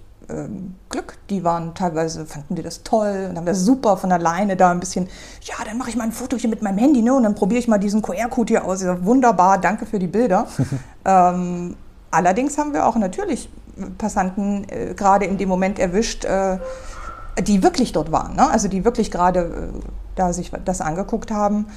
Glück. 0.89 1.17
Die 1.29 1.43
waren 1.43 1.74
teilweise, 1.74 2.25
fanden 2.25 2.55
die 2.55 2.62
das 2.62 2.84
toll 2.84 3.27
und 3.29 3.38
haben 3.38 3.46
das 3.46 3.60
super 3.60 3.98
von 3.98 4.12
alleine 4.12 4.57
da 4.57 4.72
ein 4.72 4.79
bisschen, 4.79 5.07
ja, 5.41 5.55
dann 5.65 5.77
mache 5.77 5.89
ich 5.89 5.96
mal 5.96 6.03
ein 6.03 6.12
Foto 6.12 6.38
hier 6.38 6.50
mit 6.50 6.62
meinem 6.62 6.77
Handy 6.77 7.01
ne, 7.01 7.13
und 7.13 7.24
dann 7.24 7.36
probiere 7.36 7.60
ich 7.60 7.67
mal 7.67 7.77
diesen 7.77 8.01
QR-Code 8.01 8.53
hier 8.53 8.65
aus. 8.65 8.81
Ja, 8.81 9.03
wunderbar, 9.05 9.57
danke 9.57 9.86
für 9.86 10.00
die 10.00 10.07
Bilder. 10.07 10.48
ähm, 11.05 11.75
allerdings 12.12 12.57
haben 12.57 12.74
wir 12.74 12.86
auch 12.86 12.96
natürlich 12.96 13.50
Passanten 13.98 14.65
äh, 14.69 14.93
gerade 14.93 15.25
in 15.25 15.38
dem 15.38 15.50
Moment 15.50 15.79
erwischt, 15.79 16.25
äh, 16.25 16.57
die 17.41 17.62
wirklich 17.62 17.91
dort 17.91 18.12
waren, 18.12 18.36
ne? 18.36 18.50
also 18.50 18.67
die 18.67 18.84
wirklich 18.84 19.12
gerade 19.12 19.39
äh, 19.39 19.79
da 20.15 20.34
sich 20.34 20.51
das 20.65 20.81
angeguckt 20.81 21.31
haben. 21.31 21.67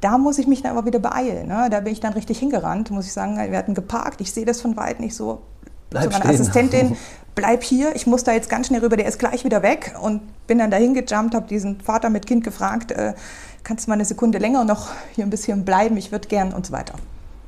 Da 0.00 0.18
muss 0.18 0.38
ich 0.38 0.46
mich 0.46 0.62
dann 0.62 0.76
aber 0.76 0.86
wieder 0.86 1.00
beeilen. 1.00 1.48
Ne? 1.48 1.68
Da 1.70 1.80
bin 1.80 1.92
ich 1.92 2.00
dann 2.00 2.12
richtig 2.12 2.38
hingerannt, 2.38 2.90
muss 2.90 3.06
ich 3.06 3.12
sagen. 3.12 3.36
Wir 3.36 3.58
hatten 3.58 3.74
geparkt, 3.74 4.20
ich 4.20 4.32
sehe 4.32 4.44
das 4.44 4.60
von 4.60 4.76
weitem 4.76 5.04
nicht 5.04 5.16
so. 5.16 5.42
Bleib 5.90 6.12
meiner 6.12 6.24
stehen. 6.24 6.34
Assistentin, 6.34 6.96
bleib 7.38 7.62
hier, 7.62 7.94
ich 7.94 8.06
muss 8.06 8.24
da 8.24 8.32
jetzt 8.32 8.50
ganz 8.50 8.66
schnell 8.66 8.80
rüber, 8.80 8.96
der 8.96 9.06
ist 9.06 9.18
gleich 9.18 9.44
wieder 9.44 9.62
weg 9.62 9.94
und 10.02 10.22
bin 10.48 10.58
dann 10.58 10.72
dahin 10.72 10.92
gejumpt, 10.92 11.34
habe 11.34 11.46
diesen 11.46 11.80
Vater 11.80 12.10
mit 12.10 12.26
Kind 12.26 12.42
gefragt, 12.42 12.90
äh, 12.90 13.14
kannst 13.62 13.86
du 13.86 13.90
mal 13.90 13.94
eine 13.94 14.04
Sekunde 14.04 14.38
länger 14.38 14.64
noch 14.64 14.88
hier 15.14 15.24
ein 15.24 15.30
bisschen 15.30 15.64
bleiben, 15.64 15.96
ich 15.96 16.10
würde 16.10 16.26
gern 16.26 16.52
und 16.52 16.66
so 16.66 16.72
weiter. 16.72 16.94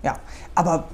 Ja, 0.05 0.19
aber 0.55 0.85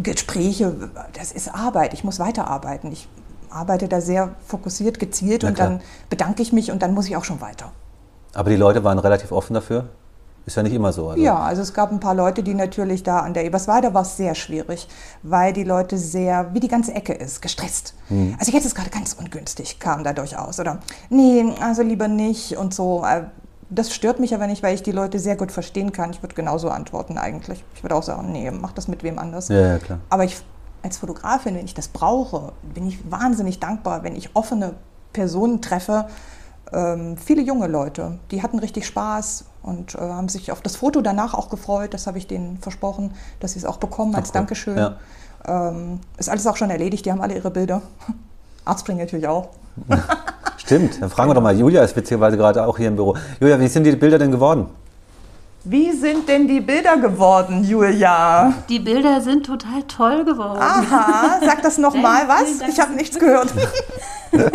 Gespräche, 0.00 0.90
das 1.14 1.32
ist 1.32 1.52
Arbeit, 1.52 1.94
ich 1.94 2.04
muss 2.04 2.20
weiterarbeiten. 2.20 2.92
Ich 2.92 3.08
arbeite 3.50 3.88
da 3.88 4.00
sehr 4.00 4.36
fokussiert, 4.46 5.00
gezielt 5.00 5.42
und 5.42 5.58
dann 5.58 5.80
bedanke 6.08 6.42
ich 6.42 6.52
mich 6.52 6.70
und 6.70 6.80
dann 6.80 6.94
muss 6.94 7.08
ich 7.08 7.16
auch 7.16 7.24
schon 7.24 7.40
weiter. 7.40 7.72
Aber 8.34 8.50
die 8.50 8.56
Leute 8.56 8.84
waren 8.84 8.98
relativ 8.98 9.32
offen 9.32 9.54
dafür? 9.54 9.88
Ist 10.48 10.56
ja 10.56 10.62
nicht 10.62 10.72
immer 10.72 10.94
so. 10.94 11.10
Also. 11.10 11.22
Ja, 11.22 11.38
also 11.40 11.60
es 11.60 11.74
gab 11.74 11.92
ein 11.92 12.00
paar 12.00 12.14
Leute, 12.14 12.42
die 12.42 12.54
natürlich 12.54 13.02
da 13.02 13.18
an 13.18 13.34
der 13.34 13.44
Eberswalde 13.44 13.92
war 13.92 14.00
es 14.00 14.16
sehr 14.16 14.34
schwierig, 14.34 14.88
weil 15.22 15.52
die 15.52 15.62
Leute 15.62 15.98
sehr, 15.98 16.54
wie 16.54 16.60
die 16.60 16.68
ganze 16.68 16.94
Ecke 16.94 17.12
ist, 17.12 17.42
gestresst. 17.42 17.92
Hm. 18.08 18.34
Also 18.38 18.50
jetzt 18.52 18.64
ist 18.64 18.74
gerade 18.74 18.88
ganz 18.88 19.12
ungünstig, 19.12 19.78
kam 19.78 20.04
da 20.04 20.14
durchaus. 20.14 20.58
Oder 20.58 20.78
nee, 21.10 21.44
also 21.60 21.82
lieber 21.82 22.08
nicht 22.08 22.56
und 22.56 22.72
so. 22.72 23.04
Äh, 23.04 23.24
das 23.68 23.92
stört 23.92 24.20
mich 24.20 24.34
aber 24.34 24.46
nicht, 24.46 24.62
weil 24.62 24.74
ich 24.74 24.82
die 24.82 24.90
Leute 24.92 25.18
sehr 25.18 25.36
gut 25.36 25.52
verstehen 25.52 25.92
kann. 25.92 26.12
Ich 26.12 26.22
würde 26.22 26.34
genauso 26.34 26.70
antworten 26.70 27.18
eigentlich. 27.18 27.62
Ich 27.74 27.84
würde 27.84 27.94
auch 27.94 28.02
sagen, 28.02 28.32
nee, 28.32 28.50
mach 28.50 28.72
das 28.72 28.88
mit 28.88 29.02
wem 29.02 29.18
anders. 29.18 29.48
Ja, 29.48 29.72
ja, 29.72 29.78
klar. 29.78 29.98
Aber 30.08 30.24
ich, 30.24 30.38
als 30.82 30.96
Fotografin, 30.96 31.56
wenn 31.56 31.66
ich 31.66 31.74
das 31.74 31.88
brauche, 31.88 32.52
bin 32.72 32.86
ich 32.86 32.98
wahnsinnig 33.10 33.60
dankbar, 33.60 34.02
wenn 34.02 34.16
ich 34.16 34.34
offene 34.34 34.76
Personen 35.12 35.60
treffe, 35.60 36.06
ähm, 36.72 37.16
viele 37.16 37.42
junge 37.42 37.66
Leute, 37.66 38.18
die 38.30 38.42
hatten 38.42 38.58
richtig 38.58 38.86
Spaß 38.86 39.44
und 39.62 39.94
äh, 39.94 39.98
haben 39.98 40.28
sich 40.28 40.52
auf 40.52 40.60
das 40.60 40.76
Foto 40.76 41.00
danach 41.00 41.34
auch 41.34 41.48
gefreut. 41.48 41.94
Das 41.94 42.06
habe 42.06 42.18
ich 42.18 42.26
denen 42.26 42.58
versprochen, 42.58 43.12
dass 43.40 43.52
sie 43.52 43.58
es 43.58 43.64
auch 43.64 43.78
bekommen 43.78 44.14
als 44.14 44.30
okay. 44.30 44.38
Dankeschön. 44.38 44.76
Ja. 44.76 44.96
Ähm, 45.46 46.00
ist 46.16 46.28
alles 46.28 46.46
auch 46.46 46.56
schon 46.56 46.70
erledigt, 46.70 47.06
die 47.06 47.12
haben 47.12 47.20
alle 47.20 47.34
ihre 47.34 47.50
Bilder. 47.50 47.82
Arztbring 48.64 48.98
natürlich 48.98 49.26
auch. 49.26 49.48
Stimmt, 50.58 51.00
dann 51.00 51.08
fragen 51.08 51.30
wir 51.30 51.34
doch 51.34 51.42
mal. 51.42 51.56
Julia 51.56 51.82
ist 51.82 51.94
beziehungsweise 51.94 52.36
gerade 52.36 52.66
auch 52.66 52.76
hier 52.76 52.88
im 52.88 52.96
Büro. 52.96 53.16
Julia, 53.40 53.58
wie 53.58 53.68
sind 53.68 53.84
die 53.84 53.92
Bilder 53.92 54.18
denn 54.18 54.30
geworden? 54.30 54.66
Wie 55.70 55.92
sind 55.92 56.26
denn 56.28 56.48
die 56.48 56.60
Bilder 56.60 56.96
geworden, 56.96 57.62
Julia? 57.62 58.54
Die 58.70 58.78
Bilder 58.78 59.20
sind 59.20 59.44
total 59.44 59.82
toll 59.82 60.24
geworden. 60.24 60.58
Aha, 60.58 61.40
sag 61.44 61.60
das 61.60 61.76
nochmal, 61.76 62.26
was? 62.26 62.66
Ich 62.66 62.80
habe 62.80 62.94
nichts 62.94 63.18
gehört. 63.18 63.52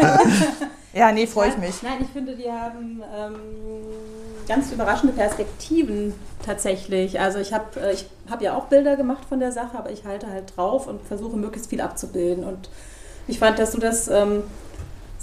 Ja, 0.95 1.11
nee, 1.11 1.25
freue 1.25 1.49
ich 1.49 1.57
mich. 1.57 1.81
Nein, 1.81 1.97
ich 2.01 2.09
finde, 2.09 2.35
die 2.35 2.51
haben 2.51 3.01
ähm, 3.17 3.35
ganz 4.47 4.71
überraschende 4.71 5.11
Perspektiven 5.11 6.13
tatsächlich. 6.45 7.19
Also 7.19 7.39
ich 7.39 7.51
habe 7.51 7.79
äh, 7.79 7.93
ich 7.93 8.05
hab 8.29 8.43
ja 8.43 8.55
auch 8.55 8.65
Bilder 8.65 8.95
gemacht 8.95 9.25
von 9.27 9.39
der 9.39 9.51
Sache, 9.51 9.75
aber 9.75 9.89
ich 9.89 10.05
halte 10.05 10.27
halt 10.29 10.55
drauf 10.55 10.87
und 10.87 11.01
versuche 11.01 11.35
möglichst 11.35 11.71
viel 11.71 11.81
abzubilden. 11.81 12.43
Und 12.43 12.69
ich 13.27 13.39
fand, 13.39 13.57
dass 13.57 13.71
du 13.71 13.79
das, 13.79 14.07
ähm, 14.07 14.43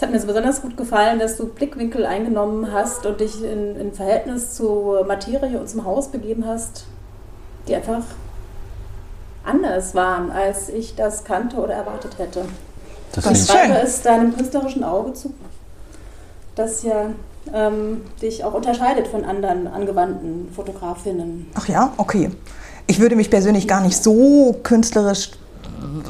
es 0.00 0.02
hat 0.02 0.12
mir 0.12 0.18
so 0.18 0.28
besonders 0.28 0.62
gut 0.62 0.78
gefallen, 0.78 1.18
dass 1.18 1.36
du 1.36 1.44
Blickwinkel 1.44 2.06
eingenommen 2.06 2.72
hast 2.72 3.04
und 3.04 3.20
dich 3.20 3.44
in, 3.44 3.76
in 3.76 3.92
Verhältnis 3.92 4.54
zur 4.54 5.04
Materie 5.04 5.60
und 5.60 5.68
zum 5.68 5.84
Haus 5.84 6.08
begeben 6.08 6.46
hast, 6.46 6.86
die 7.68 7.74
einfach 7.74 8.04
anders 9.44 9.94
waren, 9.94 10.30
als 10.30 10.70
ich 10.70 10.94
das 10.94 11.24
kannte 11.24 11.58
oder 11.58 11.74
erwartet 11.74 12.16
hätte. 12.16 12.46
Das, 13.12 13.24
das 13.24 13.46
Zweite 13.46 13.74
ist 13.80 14.06
deinem 14.06 14.34
künstlerischen 14.34 14.84
Auge 14.84 15.12
zu 15.12 15.34
das 16.54 16.82
ja 16.82 17.10
ähm, 17.52 18.00
dich 18.22 18.42
auch 18.42 18.54
unterscheidet 18.54 19.06
von 19.06 19.26
anderen 19.26 19.66
angewandten 19.66 20.48
Fotografinnen. 20.54 21.50
Ach 21.54 21.68
ja, 21.68 21.92
okay. 21.98 22.30
Ich 22.86 23.00
würde 23.00 23.16
mich 23.16 23.30
persönlich 23.30 23.68
gar 23.68 23.82
nicht 23.82 24.02
so 24.02 24.56
künstlerisch 24.62 25.32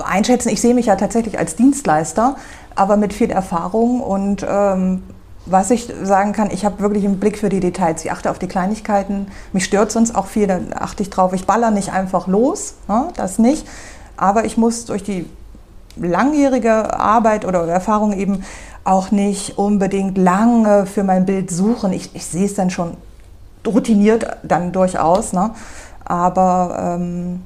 einschätzen. 0.04 0.48
Ich 0.50 0.60
sehe 0.60 0.74
mich 0.74 0.86
ja 0.86 0.96
tatsächlich 0.96 1.38
als 1.38 1.56
Dienstleister, 1.56 2.36
aber 2.74 2.96
mit 2.96 3.12
viel 3.12 3.30
Erfahrung 3.30 4.00
und 4.00 4.44
ähm, 4.48 5.02
was 5.46 5.70
ich 5.70 5.92
sagen 6.02 6.32
kann, 6.32 6.50
ich 6.50 6.64
habe 6.64 6.80
wirklich 6.80 7.04
einen 7.04 7.18
Blick 7.18 7.38
für 7.38 7.48
die 7.48 7.60
Details. 7.60 8.04
Ich 8.04 8.12
achte 8.12 8.30
auf 8.30 8.38
die 8.38 8.46
Kleinigkeiten. 8.46 9.28
Mich 9.52 9.64
stört 9.64 9.90
sonst 9.90 10.14
auch 10.14 10.26
viel, 10.26 10.46
da 10.46 10.60
achte 10.78 11.02
ich 11.02 11.10
drauf. 11.10 11.32
Ich 11.32 11.46
baller 11.46 11.70
nicht 11.70 11.92
einfach 11.92 12.26
los, 12.26 12.74
ne, 12.88 13.08
das 13.16 13.38
nicht. 13.38 13.66
Aber 14.16 14.44
ich 14.44 14.56
muss 14.56 14.84
durch 14.84 15.02
die 15.02 15.26
langjährige 15.96 16.98
Arbeit 16.98 17.44
oder 17.44 17.66
Erfahrung 17.66 18.12
eben 18.12 18.44
auch 18.84 19.10
nicht 19.10 19.58
unbedingt 19.58 20.16
lange 20.18 20.86
für 20.86 21.04
mein 21.04 21.26
Bild 21.26 21.50
suchen. 21.50 21.92
Ich, 21.92 22.14
ich 22.14 22.26
sehe 22.26 22.46
es 22.46 22.54
dann 22.54 22.70
schon 22.70 22.96
routiniert 23.66 24.26
dann 24.42 24.72
durchaus, 24.72 25.32
ne? 25.32 25.50
aber 26.04 26.96
ähm, 26.98 27.42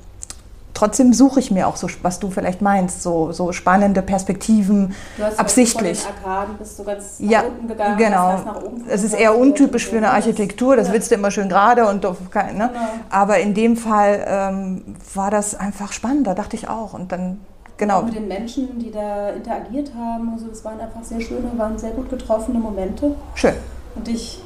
trotzdem 0.84 1.14
suche 1.14 1.40
ich 1.40 1.50
mir 1.50 1.66
auch 1.66 1.76
so, 1.76 1.88
was 2.02 2.20
du 2.20 2.30
vielleicht 2.30 2.60
meinst, 2.60 3.02
so, 3.02 3.32
so 3.32 3.52
spannende 3.52 4.02
Perspektiven, 4.02 4.94
du 5.16 5.24
hast 5.24 5.40
absichtlich. 5.40 6.00
Von 6.00 6.12
den 6.14 6.24
Arkaden 6.24 6.58
bist 6.58 6.78
du 6.78 6.84
ganz 6.84 7.16
ja, 7.20 7.42
nach 7.42 7.48
unten 7.48 7.68
gegangen. 7.68 7.96
Genau. 7.96 8.40
Es 8.88 9.02
ist 9.02 9.14
eher 9.14 9.36
untypisch 9.36 9.88
für 9.88 9.96
eine 9.96 10.10
Architektur, 10.10 10.76
das 10.76 10.88
ja. 10.88 10.92
willst 10.92 11.10
du 11.10 11.14
immer 11.14 11.30
schön 11.30 11.48
gerade 11.48 11.86
und 11.86 12.04
ne? 12.04 12.12
Genau. 12.30 12.68
aber 13.08 13.38
in 13.38 13.54
dem 13.54 13.76
Fall 13.76 14.24
ähm, 14.26 14.96
war 15.14 15.30
das 15.30 15.54
einfach 15.54 15.92
spannend, 15.92 16.26
da 16.26 16.34
dachte 16.34 16.56
ich 16.56 16.68
auch 16.68 16.92
und 16.92 17.10
dann 17.12 17.40
genau. 17.78 18.02
mit 18.02 18.14
den 18.14 18.28
Menschen, 18.28 18.78
die 18.78 18.90
da 18.90 19.30
interagiert 19.30 19.92
haben. 19.98 20.32
Also 20.34 20.48
das 20.48 20.62
waren 20.66 20.78
einfach 20.80 21.02
sehr 21.02 21.20
schöne, 21.20 21.50
waren 21.56 21.78
sehr 21.78 21.92
gut 21.92 22.10
getroffene 22.10 22.58
Momente. 22.58 23.14
Schön. 23.34 23.54
Und 23.94 24.06
ich 24.06 24.42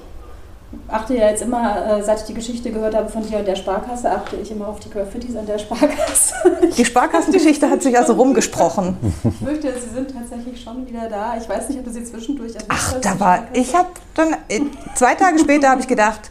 achte 0.89 1.15
ja 1.15 1.29
jetzt 1.29 1.43
immer, 1.43 1.99
äh, 1.99 2.03
seit 2.03 2.21
ich 2.21 2.27
die 2.27 2.35
Geschichte 2.35 2.71
gehört 2.71 2.95
habe 2.95 3.09
von 3.09 3.27
dir 3.27 3.39
und 3.39 3.49
der 3.49 3.57
Sparkasse, 3.57 4.11
achte 4.11 4.37
ich 4.37 4.51
immer 4.51 4.69
auf 4.69 4.81
die 4.81 4.91
Graffitis 4.91 5.35
an 5.37 5.47
der 5.47 5.59
Sparkasse. 5.59 6.35
Die 6.77 6.85
Sparkassengeschichte 6.85 7.69
hat 7.69 7.83
sich 7.83 7.97
also 7.97 8.13
rumgesprochen. 8.15 8.97
Ich 9.25 9.47
fürchte, 9.47 9.73
sie 9.73 9.95
sind 9.95 10.13
tatsächlich 10.13 10.61
schon 10.63 10.87
wieder 10.87 11.09
da. 11.09 11.37
Ich 11.37 11.49
weiß 11.49 11.69
nicht, 11.69 11.79
ob 11.79 11.85
du 11.85 11.91
sie 11.91 12.05
zwischendurch 12.05 12.55
erwischt 12.55 12.69
Ach, 12.69 13.01
da 13.01 13.19
war, 13.19 13.47
ich 13.53 13.75
habe 13.75 13.89
dann, 14.15 14.35
äh, 14.49 14.61
zwei 14.95 15.15
Tage 15.15 15.39
später 15.39 15.71
habe 15.71 15.81
ich 15.81 15.89
gedacht, 15.89 16.31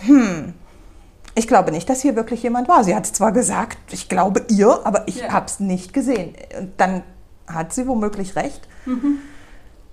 hm, 0.00 0.54
ich 1.34 1.48
glaube 1.48 1.72
nicht, 1.72 1.88
dass 1.88 2.00
hier 2.00 2.16
wirklich 2.16 2.42
jemand 2.42 2.68
war. 2.68 2.84
Sie 2.84 2.94
hat 2.94 3.04
es 3.04 3.12
zwar 3.12 3.32
gesagt, 3.32 3.92
ich 3.92 4.08
glaube 4.08 4.44
ihr, 4.48 4.80
aber 4.84 5.06
ich 5.06 5.20
ja. 5.20 5.32
habe 5.32 5.46
es 5.46 5.60
nicht 5.60 5.92
gesehen. 5.92 6.34
Und 6.58 6.72
dann 6.78 7.02
hat 7.46 7.72
sie 7.72 7.86
womöglich 7.86 8.36
recht. 8.36 8.68
Mhm. 8.86 9.18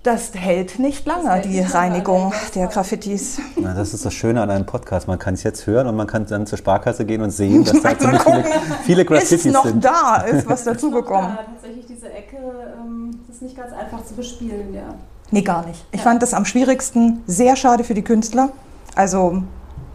Das 0.02 0.34
hält 0.34 0.80
nicht 0.80 1.06
lange, 1.06 1.30
hält 1.30 1.44
die 1.44 1.60
nicht 1.60 1.74
Reinigung 1.74 2.30
lange. 2.30 2.34
der 2.56 2.66
Graffitis. 2.66 3.38
Na, 3.56 3.72
das 3.72 3.94
ist 3.94 4.04
das 4.04 4.12
Schöne 4.12 4.42
an 4.42 4.50
einem 4.50 4.66
Podcast. 4.66 5.06
Man 5.06 5.18
kann 5.18 5.34
es 5.34 5.44
jetzt 5.44 5.66
hören 5.68 5.86
und 5.86 5.94
man 5.94 6.08
kann 6.08 6.26
dann 6.26 6.44
zur 6.44 6.58
Sparkasse 6.58 7.04
gehen 7.04 7.22
und 7.22 7.30
sehen, 7.30 7.64
dass 7.64 7.80
da 7.80 7.96
ziemlich 7.96 8.22
viele, 8.22 8.44
viele 8.84 9.04
Graffitis 9.04 9.46
ist 9.46 9.52
noch 9.52 9.64
sind. 9.64 9.84
da, 9.84 10.16
ist 10.22 10.48
was 10.48 10.64
dazugekommen. 10.64 11.30
Ja, 11.36 11.44
tatsächlich 11.54 11.86
diese 11.86 12.12
Ecke 12.12 12.36
ähm, 12.80 13.20
ist 13.30 13.42
nicht 13.42 13.56
ganz 13.56 13.72
einfach 13.72 14.04
zu 14.04 14.14
bespielen, 14.14 14.74
ja. 14.74 14.94
Nee, 15.30 15.42
gar 15.42 15.64
nicht. 15.66 15.84
Ich 15.92 16.00
ja. 16.00 16.04
fand 16.04 16.20
das 16.20 16.34
am 16.34 16.44
schwierigsten. 16.44 17.22
Sehr 17.28 17.54
schade 17.54 17.84
für 17.84 17.94
die 17.94 18.02
Künstler. 18.02 18.50
Also 18.96 19.44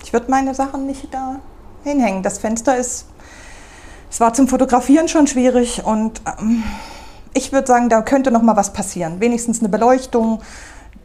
ich 0.03 0.13
würde 0.13 0.31
meine 0.31 0.55
Sachen 0.55 0.85
nicht 0.87 1.13
da 1.13 1.39
hinhängen. 1.83 2.23
Das 2.23 2.37
Fenster 2.37 2.77
ist, 2.77 3.07
es 4.09 4.21
war 4.21 4.33
zum 4.33 4.47
Fotografieren 4.47 5.09
schon 5.09 5.27
schwierig 5.27 5.83
und 5.83 6.21
ähm, 6.39 6.63
ich 7.37 7.53
würde 7.53 7.67
sagen, 7.67 7.89
da 7.89 8.01
könnte 8.01 8.31
noch 8.31 8.41
mal 8.41 8.55
was 8.55 8.73
passieren. 8.73 9.19
Wenigstens 9.19 9.59
eine 9.59 9.69
Beleuchtung. 9.69 10.41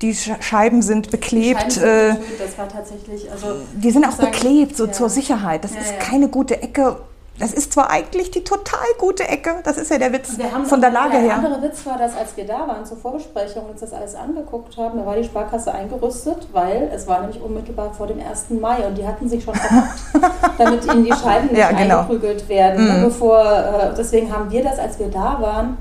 Die 0.01 0.15
Scheiben 0.15 0.83
sind 0.83 1.12
beklebt. 1.12 1.67
Die, 1.67 1.71
sind 1.71 1.85
äh, 1.85 2.17
das 2.39 2.59
war 2.59 2.69
tatsächlich, 2.69 3.31
also 3.31 3.55
die 3.73 3.91
sind 3.93 4.05
auch 4.05 4.12
sagen, 4.12 4.33
beklebt, 4.33 4.77
so 4.77 4.87
ja. 4.87 4.93
zur 4.93 5.09
Sicherheit. 5.09 5.62
Das 5.62 5.75
ja, 5.75 5.81
ist 5.81 6.01
keine 6.01 6.27
gute 6.27 6.61
Ecke, 6.61 6.97
das 7.39 7.53
ist 7.53 7.73
zwar 7.73 7.91
eigentlich 7.91 8.31
die 8.31 8.45
total 8.45 8.87
gute 8.99 9.27
Ecke, 9.27 9.51
das 9.65 9.79
ist 9.79 9.91
ja 9.91 9.99
der 9.99 10.12
Witz 10.12 10.37
von 10.65 10.81
der 10.81 10.91
Lage 10.91 11.17
her. 11.17 11.29
Der 11.29 11.35
andere 11.37 11.62
Witz 11.62 11.85
war, 11.87 11.97
dass 11.97 12.17
als 12.17 12.37
wir 12.37 12.47
da 12.47 12.69
waren 12.69 12.85
zur 12.85 12.99
Vorbesprechung 12.99 13.65
und 13.65 13.71
uns 13.73 13.81
das 13.81 13.93
alles 13.93 14.15
angeguckt 14.15 14.77
haben, 14.77 14.99
da 14.99 15.07
war 15.07 15.17
die 15.17 15.25
Sparkasse 15.25 15.73
eingerüstet, 15.73 16.49
weil 16.53 16.91
es 16.95 17.07
war 17.07 17.21
nämlich 17.21 17.41
unmittelbar 17.41 17.93
vor 17.95 18.07
dem 18.07 18.21
1. 18.21 18.51
Mai 18.61 18.87
und 18.87 18.99
die 18.99 19.07
hatten 19.07 19.29
sich 19.29 19.43
schon 19.43 19.55
verpackt, 19.55 19.99
damit 20.59 20.85
ihnen 20.85 21.05
die 21.05 21.12
Scheiben 21.12 21.49
nicht 21.49 21.59
Ja, 21.59 21.73
genau. 21.73 22.01
eingeprügelt 22.01 22.49
werden. 22.49 22.99
Mhm. 22.99 23.05
Bevor, 23.05 23.43
äh, 23.43 23.95
deswegen 23.97 24.33
haben 24.33 24.51
wir 24.51 24.62
das, 24.62 24.79
als 24.79 24.99
wir 24.99 25.09
da 25.09 25.39
waren, 25.41 25.79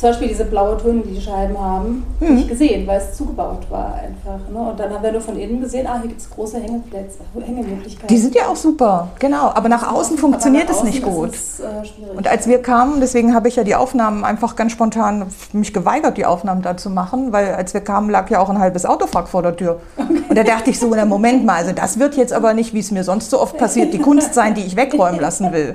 zum 0.00 0.08
Beispiel 0.08 0.28
diese 0.28 0.46
blaue 0.46 0.78
Töne, 0.78 1.02
die 1.02 1.14
die 1.14 1.20
Scheiben 1.20 1.58
haben, 1.60 2.04
Mhm. 2.20 2.34
nicht 2.36 2.48
gesehen, 2.48 2.86
weil 2.86 2.98
es 3.00 3.16
zugebaut 3.18 3.66
war 3.68 3.94
einfach. 3.94 4.48
Ne? 4.50 4.70
Und 4.70 4.80
dann 4.80 4.90
haben 4.94 5.02
wir 5.02 5.12
nur 5.12 5.20
von 5.20 5.38
innen 5.38 5.60
gesehen, 5.60 5.86
ah, 5.86 5.98
hier 6.00 6.08
gibt 6.08 6.22
es 6.22 6.30
große 6.30 6.58
Hängeplätze, 6.58 7.18
Hängemöglichkeiten. 7.38 8.08
Die 8.08 8.16
sind 8.16 8.34
ja 8.34 8.46
auch 8.48 8.56
super, 8.56 9.08
genau. 9.18 9.50
Aber 9.54 9.68
nach 9.68 9.92
außen 9.92 10.16
funktioniert 10.16 10.64
Aber 10.64 10.72
es 10.72 10.78
nach 10.78 10.84
nicht 10.84 11.02
gut. 11.02 11.34
es, 11.34 11.60
äh. 11.60 12.16
Und 12.16 12.26
als 12.28 12.48
wir 12.48 12.62
kamen, 12.62 13.00
deswegen 13.00 13.34
habe 13.34 13.48
ich 13.48 13.56
ja 13.56 13.64
die 13.64 13.74
Aufnahmen 13.74 14.24
einfach 14.24 14.56
ganz 14.56 14.72
spontan 14.72 15.26
mich 15.52 15.74
geweigert, 15.74 16.16
die 16.16 16.24
Aufnahmen 16.24 16.62
da 16.62 16.78
zu 16.78 16.88
machen, 16.88 17.32
weil 17.34 17.54
als 17.54 17.74
wir 17.74 17.82
kamen, 17.82 18.08
lag 18.08 18.30
ja 18.30 18.40
auch 18.40 18.48
ein 18.48 18.58
halbes 18.58 18.86
Autofrack 18.86 19.28
vor 19.28 19.42
der 19.42 19.54
Tür. 19.56 19.80
Und 19.98 20.38
da 20.38 20.44
dachte 20.44 20.70
ich 20.70 20.78
so, 20.80 20.90
na 20.94 21.04
Moment 21.04 21.44
mal, 21.44 21.56
also 21.56 21.72
das 21.72 21.98
wird 21.98 22.16
jetzt 22.16 22.32
aber 22.32 22.54
nicht, 22.54 22.72
wie 22.72 22.80
es 22.80 22.90
mir 22.90 23.04
sonst 23.04 23.28
so 23.30 23.38
oft 23.38 23.58
passiert, 23.58 23.92
die 23.92 23.98
Kunst 23.98 24.32
sein, 24.32 24.54
die 24.54 24.62
ich 24.62 24.76
wegräumen 24.76 25.20
lassen 25.20 25.52
will. 25.52 25.74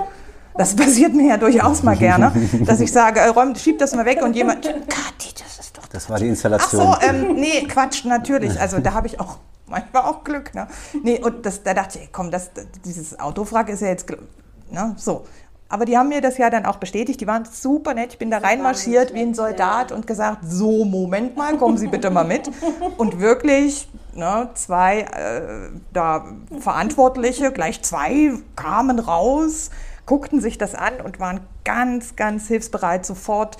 Das 0.57 0.75
passiert 0.75 1.13
mir 1.13 1.27
ja 1.29 1.38
durchaus 1.38 1.83
mal 1.83 1.97
gerne, 1.97 2.31
dass 2.65 2.79
ich 2.79 2.91
sage, 2.91 3.19
äh, 3.19 3.27
räum, 3.27 3.55
schieb 3.55 3.79
das 3.79 3.93
mal 3.93 4.05
weg 4.05 4.21
und 4.21 4.35
jemand, 4.35 4.63
Kathi, 4.63 5.33
das 5.38 5.59
ist 5.59 5.77
doch 5.77 5.85
Das 5.88 6.09
war 6.09 6.17
die 6.17 6.25
Ach 6.25 6.29
Installation. 6.29 6.81
so, 6.81 6.95
ähm, 7.01 7.35
nee, 7.35 7.65
Quatsch, 7.67 8.05
natürlich. 8.05 8.59
Also 8.59 8.79
da 8.79 8.93
habe 8.93 9.07
ich 9.07 9.19
auch 9.19 9.38
manchmal 9.67 10.03
auch 10.03 10.24
Glück. 10.24 10.53
Ne? 10.53 10.67
Nee, 11.03 11.19
und 11.21 11.45
das, 11.45 11.63
da 11.63 11.74
dachte 11.74 12.00
ich, 12.00 12.12
komm, 12.12 12.31
das, 12.31 12.51
dieses 12.85 13.19
Autofrag 13.19 13.69
ist 13.69 13.81
ja 13.81 13.88
jetzt, 13.88 14.07
ne, 14.71 14.93
so. 14.97 15.25
Aber 15.67 15.85
die 15.85 15.97
haben 15.97 16.09
mir 16.09 16.21
das 16.21 16.38
ja 16.38 16.51
dann 16.51 16.65
auch 16.67 16.75
bestätigt. 16.77 17.19
Die 17.21 17.27
waren 17.27 17.43
super 17.51 17.95
nett. 17.95 18.13
Ich 18.13 18.17
bin 18.19 18.29
da 18.29 18.38
reinmarschiert 18.38 19.15
wie 19.15 19.21
ein 19.21 19.33
Soldat 19.33 19.91
und 19.91 20.05
gesagt, 20.05 20.39
so, 20.47 20.85
Moment 20.85 21.35
mal, 21.35 21.57
kommen 21.57 21.77
Sie 21.77 21.88
bitte 21.88 22.12
mal 22.12 22.24
mit. 22.24 22.51
Und 22.97 23.19
wirklich, 23.19 23.89
ne, 24.13 24.50
zwei 24.53 25.01
äh, 25.01 25.71
da 25.91 26.25
Verantwortliche, 26.59 27.51
gleich 27.51 27.81
zwei 27.81 28.33
kamen 28.55 29.00
raus, 29.00 29.71
guckten 30.05 30.41
sich 30.41 30.57
das 30.57 30.75
an 30.75 31.01
und 31.01 31.19
waren 31.19 31.41
ganz, 31.63 32.15
ganz 32.15 32.47
hilfsbereit 32.47 33.05
sofort. 33.05 33.57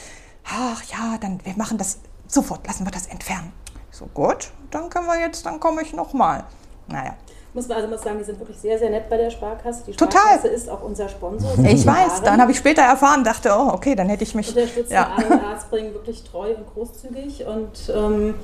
Ach 0.48 0.84
ja, 0.84 1.18
dann 1.20 1.40
wir 1.44 1.54
machen 1.58 1.78
das 1.78 2.00
sofort, 2.28 2.66
lassen 2.68 2.86
wir 2.86 2.92
das 2.92 3.08
entfernen. 3.08 3.52
Ich 3.92 3.98
So 3.98 4.06
gut, 4.14 4.52
dann 4.72 4.90
können 4.90 5.08
wir 5.08 5.20
jetzt, 5.20 5.46
dann 5.46 5.60
komme 5.60 5.82
ich 5.82 5.94
noch 5.94 6.14
mal. 6.14 6.44
Naja, 6.88 7.16
Muss 7.54 7.68
man 7.68 7.78
also 7.78 7.90
muss 7.90 8.04
sagen, 8.04 8.18
wir 8.20 8.26
sind 8.26 8.38
wirklich 8.40 8.58
sehr, 8.60 8.78
sehr 8.78 8.90
nett 8.92 9.10
bei 9.10 9.18
der 9.18 9.32
Sparkasse. 9.32 9.84
Die 9.88 9.94
Total. 9.94 10.22
Sparkasse 10.22 10.48
ist 10.50 10.70
auch 10.70 10.84
unser 10.84 11.10
Sponsor. 11.10 11.58
ich 11.66 11.86
weiß. 11.86 12.22
Dann 12.22 12.40
habe 12.42 12.52
ich 12.52 12.58
später 12.58 12.84
erfahren, 12.84 13.24
dachte, 13.24 13.50
oh, 13.58 13.70
okay, 13.74 13.96
dann 13.96 14.08
hätte 14.10 14.24
ich 14.24 14.36
mich. 14.36 14.50
unterstützen 14.50 14.94
Ja. 14.94 15.14
alle 15.16 15.42
Arztbringen 15.44 15.94
wirklich 15.94 16.24
treu 16.24 16.54
und 16.54 16.68
großzügig 16.74 17.46
und 17.48 17.92
ähm, 17.96 18.36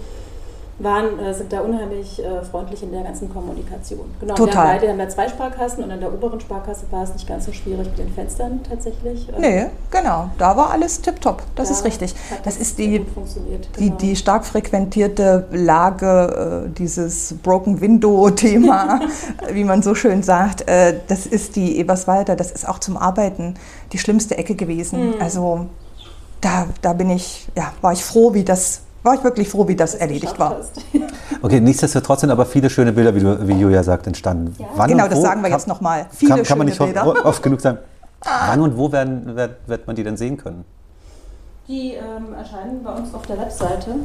waren, 0.79 1.19
äh, 1.19 1.33
sind 1.33 1.53
da 1.53 1.61
unheimlich 1.61 2.23
äh, 2.23 2.41
freundlich 2.43 2.81
in 2.83 2.91
der 2.91 3.03
ganzen 3.03 3.31
Kommunikation. 3.31 4.05
Genau, 4.19 4.33
Wir 4.33 4.35
Total. 4.35 4.55
haben, 4.55 4.67
beide, 4.67 4.81
wir 4.83 4.89
haben 4.91 4.99
ja 4.99 5.09
zwei 5.09 5.29
Sparkassen 5.29 5.83
und 5.83 5.91
in 5.91 5.99
der 5.99 6.13
oberen 6.13 6.39
Sparkasse 6.39 6.85
war 6.91 7.03
es 7.03 7.13
nicht 7.13 7.27
ganz 7.27 7.45
so 7.45 7.51
schwierig 7.51 7.87
mit 7.87 7.99
den 7.99 8.13
Fenstern 8.13 8.61
tatsächlich. 8.67 9.27
Ähm, 9.29 9.41
Nee, 9.41 9.65
genau. 9.89 10.29
Da 10.37 10.55
war 10.57 10.71
alles 10.71 11.01
tipptopp. 11.01 11.43
Das 11.55 11.69
da 11.69 11.75
ist 11.75 11.85
richtig. 11.85 12.15
hat 12.31 12.45
Das 12.45 12.57
ist 12.57 12.77
die, 12.77 13.05
genau. 13.77 13.95
die 13.97 14.15
stark 14.15 14.45
frequentierte 14.45 15.47
Lage, 15.51 16.65
äh, 16.67 16.69
dieses 16.77 17.35
Broken 17.43 17.79
Window-Thema, 17.81 19.01
wie 19.53 19.63
man 19.63 19.81
so 19.83 19.93
schön 19.95 20.23
sagt. 20.23 20.67
Äh, 20.67 20.99
das 21.07 21.25
ist 21.25 21.55
die 21.55 21.77
Eberswalder, 21.77 22.35
das 22.35 22.51
ist 22.51 22.67
auch 22.67 22.79
zum 22.79 22.97
Arbeiten 22.97 23.55
die 23.91 23.97
schlimmste 23.97 24.37
Ecke 24.37 24.55
gewesen. 24.55 25.09
Mhm. 25.09 25.21
Also 25.21 25.67
da, 26.41 26.67
da 26.81 26.93
bin 26.93 27.09
ich, 27.09 27.47
ja, 27.55 27.71
war 27.81 27.93
ich 27.93 28.03
froh, 28.03 28.33
wie 28.33 28.43
das, 28.43 28.81
war 29.03 29.15
ich 29.15 29.23
wirklich 29.23 29.49
froh, 29.49 29.67
wie 29.67 29.75
das, 29.75 29.95
erledigt 29.95 30.37
war. 30.37 30.57
Okay, 31.41 31.59
nichtsdestotrotz 31.59 32.21
sind 32.21 32.29
aber 32.31 32.45
viele 32.45 32.69
schöne 32.69 32.91
Bilder, 32.93 33.15
wie, 33.15 33.19
du, 33.19 33.47
wie 33.47 33.53
Julia 33.53 33.83
sagt, 33.83 34.05
entstanden. 34.07 34.55
Ja. 34.59 34.67
Wann 34.75 34.89
Genau, 34.89 35.03
und 35.05 35.11
das 35.11 35.21
sagen 35.21 35.41
wir 35.41 35.49
kann- 35.49 35.57
jetzt 35.59 35.67
nochmal. 35.67 36.05
Viele 36.11 36.35
Kann, 36.35 36.43
kann 36.43 36.57
man 36.59 36.67
schöne 36.71 36.89
nicht 36.89 36.95
Bilder. 36.95 37.07
oft, 37.07 37.25
oft 37.25 37.43
genug 37.43 37.61
sagen. 37.61 37.79
Wann 38.23 38.61
und 38.61 38.77
wo 38.77 38.91
werden, 38.91 39.35
wird, 39.35 39.55
wird 39.67 39.87
man 39.87 39.95
die 39.95 40.03
denn 40.03 40.17
sehen 40.17 40.37
können? 40.37 40.63
Die 41.67 41.93
ähm, 41.93 42.33
erscheinen 42.37 42.83
bei 42.83 42.91
uns 42.91 43.13
auf 43.13 43.25
der 43.25 43.39
Webseite. 43.39 43.95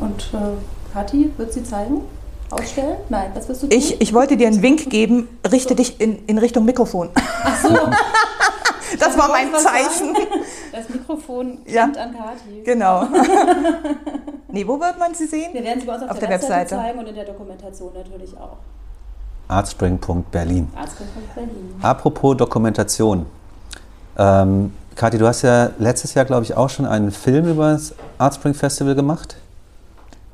Und 0.00 0.30
äh, 0.32 0.92
Kathi 0.92 1.30
wird 1.36 1.52
sie 1.52 1.62
zeigen? 1.62 2.00
Ausstellen? 2.50 2.96
Nein, 3.08 3.30
was 3.34 3.48
wirst 3.48 3.62
du 3.62 3.68
tun? 3.68 3.76
Ich, 3.78 4.00
ich 4.00 4.12
wollte 4.14 4.36
dir 4.36 4.46
einen 4.48 4.62
Wink 4.62 4.90
geben, 4.90 5.28
richte 5.50 5.74
dich 5.74 6.00
in, 6.00 6.24
in 6.26 6.38
Richtung 6.38 6.64
Mikrofon. 6.64 7.10
Ach 7.14 7.62
so, 7.62 7.68
Das 8.98 9.16
war 9.18 9.28
mein 9.28 9.52
Zeichen. 9.54 10.14
das 10.72 10.88
Mikrofon 10.88 11.58
Ja. 11.66 11.82
kommt 11.84 11.98
an 11.98 12.12
Kathi. 12.16 12.62
Genau. 12.64 13.06
Nee, 14.54 14.64
wo 14.68 14.78
wird 14.78 15.00
man 15.00 15.12
sie 15.14 15.26
sehen? 15.26 15.52
Wir 15.52 15.64
werden 15.64 15.80
sie 15.80 15.86
bei 15.86 15.94
uns 15.94 16.04
auf, 16.04 16.10
Auf 16.12 16.18
der, 16.20 16.28
der 16.28 16.38
Webseite, 16.38 16.60
Webseite. 16.60 16.76
zeigen 16.80 16.98
und 17.00 17.08
in 17.08 17.14
der 17.16 17.24
Dokumentation 17.24 17.92
natürlich 17.92 18.36
auch. 18.38 18.58
Artspring.berlin. 19.48 20.68
Arztbring 20.76 21.08
Berlin. 21.34 21.74
Apropos 21.82 22.36
Dokumentation. 22.36 23.26
Ähm, 24.16 24.72
Kathi, 24.94 25.18
du 25.18 25.26
hast 25.26 25.42
ja 25.42 25.70
letztes 25.78 26.14
Jahr, 26.14 26.24
glaube 26.24 26.44
ich, 26.44 26.56
auch 26.56 26.70
schon 26.70 26.86
einen 26.86 27.10
Film 27.10 27.48
über 27.48 27.72
das 27.72 27.94
Artspring 28.18 28.54
Festival 28.54 28.94
gemacht. 28.94 29.36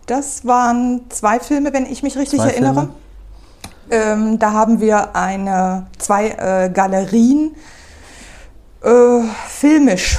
Das 0.05 0.45
waren 0.45 1.07
zwei 1.09 1.41
Filme, 1.41 1.73
wenn 1.73 1.87
ich 1.87 2.03
mich 2.03 2.19
richtig 2.19 2.41
Zwei 2.41 2.51
erinnere. 2.51 2.91
Ähm, 3.91 4.39
da 4.39 4.53
haben 4.53 4.81
wir 4.81 5.17
eine, 5.17 5.87
zwei 5.99 6.29
äh, 6.29 6.69
Galerien 6.69 7.57
äh, 8.83 9.23
filmisch, 9.49 10.19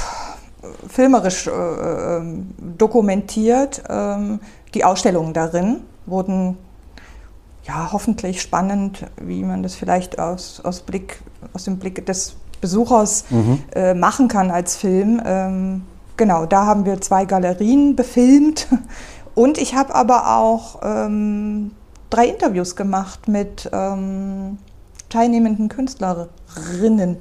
filmerisch 0.88 1.46
äh, 1.46 1.50
ähm, 1.50 2.50
dokumentiert. 2.78 3.82
Ähm, 3.88 4.40
die 4.74 4.84
Ausstellungen 4.84 5.32
darin 5.32 5.80
wurden 6.06 6.56
ja 7.64 7.90
hoffentlich 7.92 8.40
spannend, 8.40 9.06
wie 9.20 9.42
man 9.42 9.62
das 9.62 9.74
vielleicht 9.74 10.18
aus, 10.18 10.60
aus, 10.64 10.80
Blick, 10.80 11.22
aus 11.52 11.64
dem 11.64 11.78
Blick 11.78 12.04
des 12.06 12.36
Besuchers 12.60 13.24
äh, 13.74 13.94
machen 13.94 14.28
kann 14.28 14.50
als 14.50 14.76
Film. 14.76 15.20
Ähm, 15.24 15.82
genau, 16.16 16.46
da 16.46 16.66
haben 16.66 16.84
wir 16.84 17.00
zwei 17.00 17.24
Galerien 17.24 17.96
befilmt 17.96 18.68
und 19.34 19.58
ich 19.58 19.74
habe 19.74 19.94
aber 19.94 20.36
auch 20.36 20.80
ähm, 20.82 21.72
drei 22.10 22.26
Interviews 22.26 22.76
gemacht 22.76 23.28
mit 23.28 23.68
ähm, 23.72 24.58
teilnehmenden 25.08 25.68
Künstlerinnen. 25.68 27.18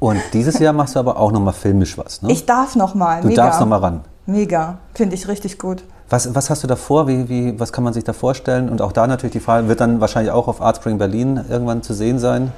Und 0.00 0.20
dieses 0.32 0.58
Jahr 0.58 0.72
machst 0.72 0.94
du 0.94 1.00
aber 1.00 1.18
auch 1.18 1.32
nochmal 1.32 1.54
filmisch 1.54 1.98
was. 1.98 2.22
Ne? 2.22 2.30
Ich 2.32 2.46
darf 2.46 2.76
noch 2.76 2.94
mal. 2.94 3.20
du 3.20 3.28
mega. 3.28 3.44
darfst 3.44 3.60
nochmal 3.60 3.80
ran. 3.80 4.00
Mega, 4.26 4.78
finde 4.94 5.14
ich 5.14 5.26
richtig 5.26 5.58
gut. 5.58 5.82
Was, 6.10 6.34
was 6.34 6.50
hast 6.50 6.62
du 6.62 6.66
da 6.66 6.76
vor? 6.76 7.08
Wie, 7.08 7.28
wie, 7.28 7.58
was 7.60 7.72
kann 7.72 7.84
man 7.84 7.92
sich 7.92 8.04
da 8.04 8.12
vorstellen? 8.12 8.68
Und 8.68 8.80
auch 8.80 8.92
da 8.92 9.06
natürlich 9.06 9.32
die 9.32 9.40
Frage, 9.40 9.68
wird 9.68 9.80
dann 9.80 10.00
wahrscheinlich 10.00 10.32
auch 10.32 10.48
auf 10.48 10.62
Artspring 10.62 10.98
Berlin 10.98 11.44
irgendwann 11.48 11.82
zu 11.82 11.94
sehen 11.94 12.18
sein? 12.18 12.52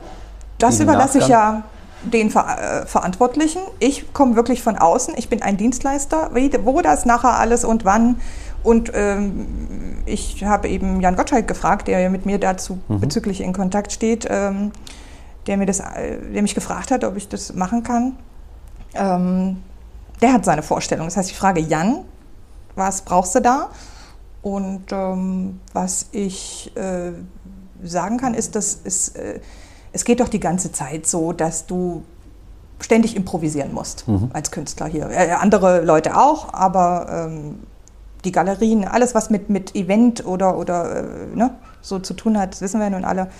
Das 0.58 0.78
überlasse 0.78 1.18
ich 1.18 1.28
ja 1.28 1.62
den 2.02 2.30
Ver 2.30 2.82
äh, 2.82 2.86
Verantwortlichen. 2.86 3.62
Ich 3.78 4.12
komme 4.12 4.36
wirklich 4.36 4.62
von 4.62 4.76
außen. 4.76 5.14
Ich 5.16 5.28
bin 5.28 5.42
ein 5.42 5.56
Dienstleister. 5.56 6.30
Wie, 6.34 6.52
wo 6.64 6.80
das 6.80 7.06
nachher 7.06 7.38
alles 7.38 7.64
und 7.64 7.84
wann. 7.84 8.16
Und 8.62 8.92
ähm, 8.94 9.98
ich 10.06 10.44
habe 10.44 10.68
eben 10.68 11.00
Jan 11.00 11.16
Gottschalk 11.16 11.48
gefragt, 11.48 11.88
der 11.88 12.00
ja 12.00 12.10
mit 12.10 12.26
mir 12.26 12.38
dazu 12.38 12.78
bezüglich 12.88 13.40
in 13.40 13.52
Kontakt 13.52 13.90
steht, 13.90 14.26
ähm, 14.28 14.72
der, 15.50 15.56
mir 15.56 15.66
das, 15.66 15.80
äh, 15.80 16.18
der 16.32 16.42
mich 16.42 16.54
gefragt 16.54 16.92
hat, 16.92 17.02
ob 17.02 17.16
ich 17.16 17.28
das 17.28 17.52
machen 17.54 17.82
kann. 17.82 18.16
Ähm, 18.94 19.56
der 20.22 20.32
hat 20.32 20.44
seine 20.44 20.62
Vorstellung. 20.62 21.06
Das 21.06 21.16
heißt, 21.16 21.30
ich 21.30 21.36
frage 21.36 21.60
Jan, 21.60 22.04
was 22.76 23.02
brauchst 23.02 23.34
du 23.34 23.40
da? 23.40 23.70
Und 24.42 24.92
ähm, 24.92 25.58
was 25.72 26.06
ich 26.12 26.72
äh, 26.76 27.12
sagen 27.82 28.16
kann, 28.16 28.34
ist, 28.34 28.54
dass 28.54 28.78
es, 28.84 29.08
äh, 29.08 29.40
es 29.92 30.04
geht 30.04 30.20
doch 30.20 30.28
die 30.28 30.38
ganze 30.38 30.70
Zeit 30.70 31.06
so, 31.06 31.32
dass 31.32 31.66
du 31.66 32.04
ständig 32.78 33.16
improvisieren 33.16 33.74
musst 33.74 34.04
als 34.32 34.52
Künstler 34.52 34.86
hier. 34.86 35.10
Äh, 35.10 35.32
andere 35.32 35.80
Leute 35.80 36.16
auch, 36.16 36.54
aber 36.54 37.26
ähm, 37.28 37.58
die 38.24 38.30
Galerien, 38.30 38.86
alles 38.86 39.16
was 39.16 39.30
mit, 39.30 39.50
mit 39.50 39.74
Event 39.74 40.24
oder, 40.24 40.56
oder 40.56 40.96
äh, 40.96 41.04
ne, 41.34 41.50
so 41.82 41.98
zu 41.98 42.14
tun 42.14 42.38
hat, 42.38 42.60
wissen 42.60 42.80
wir 42.80 42.88
nun 42.88 43.04
alle, 43.04 43.30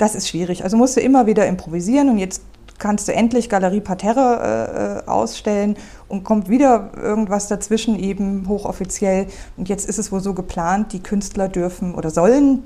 das 0.00 0.14
ist 0.14 0.28
schwierig. 0.28 0.64
Also 0.64 0.76
musst 0.76 0.96
du 0.96 1.00
immer 1.00 1.26
wieder 1.26 1.46
improvisieren 1.46 2.08
und 2.08 2.18
jetzt 2.18 2.42
kannst 2.78 3.06
du 3.06 3.12
endlich 3.12 3.50
Galerie 3.50 3.80
Parterre 3.80 5.02
äh, 5.06 5.10
ausstellen 5.10 5.76
und 6.08 6.24
kommt 6.24 6.48
wieder 6.48 6.92
irgendwas 6.96 7.48
dazwischen, 7.48 7.98
eben 7.98 8.48
hochoffiziell. 8.48 9.26
Und 9.58 9.68
jetzt 9.68 9.86
ist 9.86 9.98
es 9.98 10.10
wohl 10.10 10.20
so 10.20 10.32
geplant, 10.32 10.94
die 10.94 11.00
Künstler 11.00 11.48
dürfen 11.48 11.94
oder 11.94 12.08
sollen, 12.08 12.62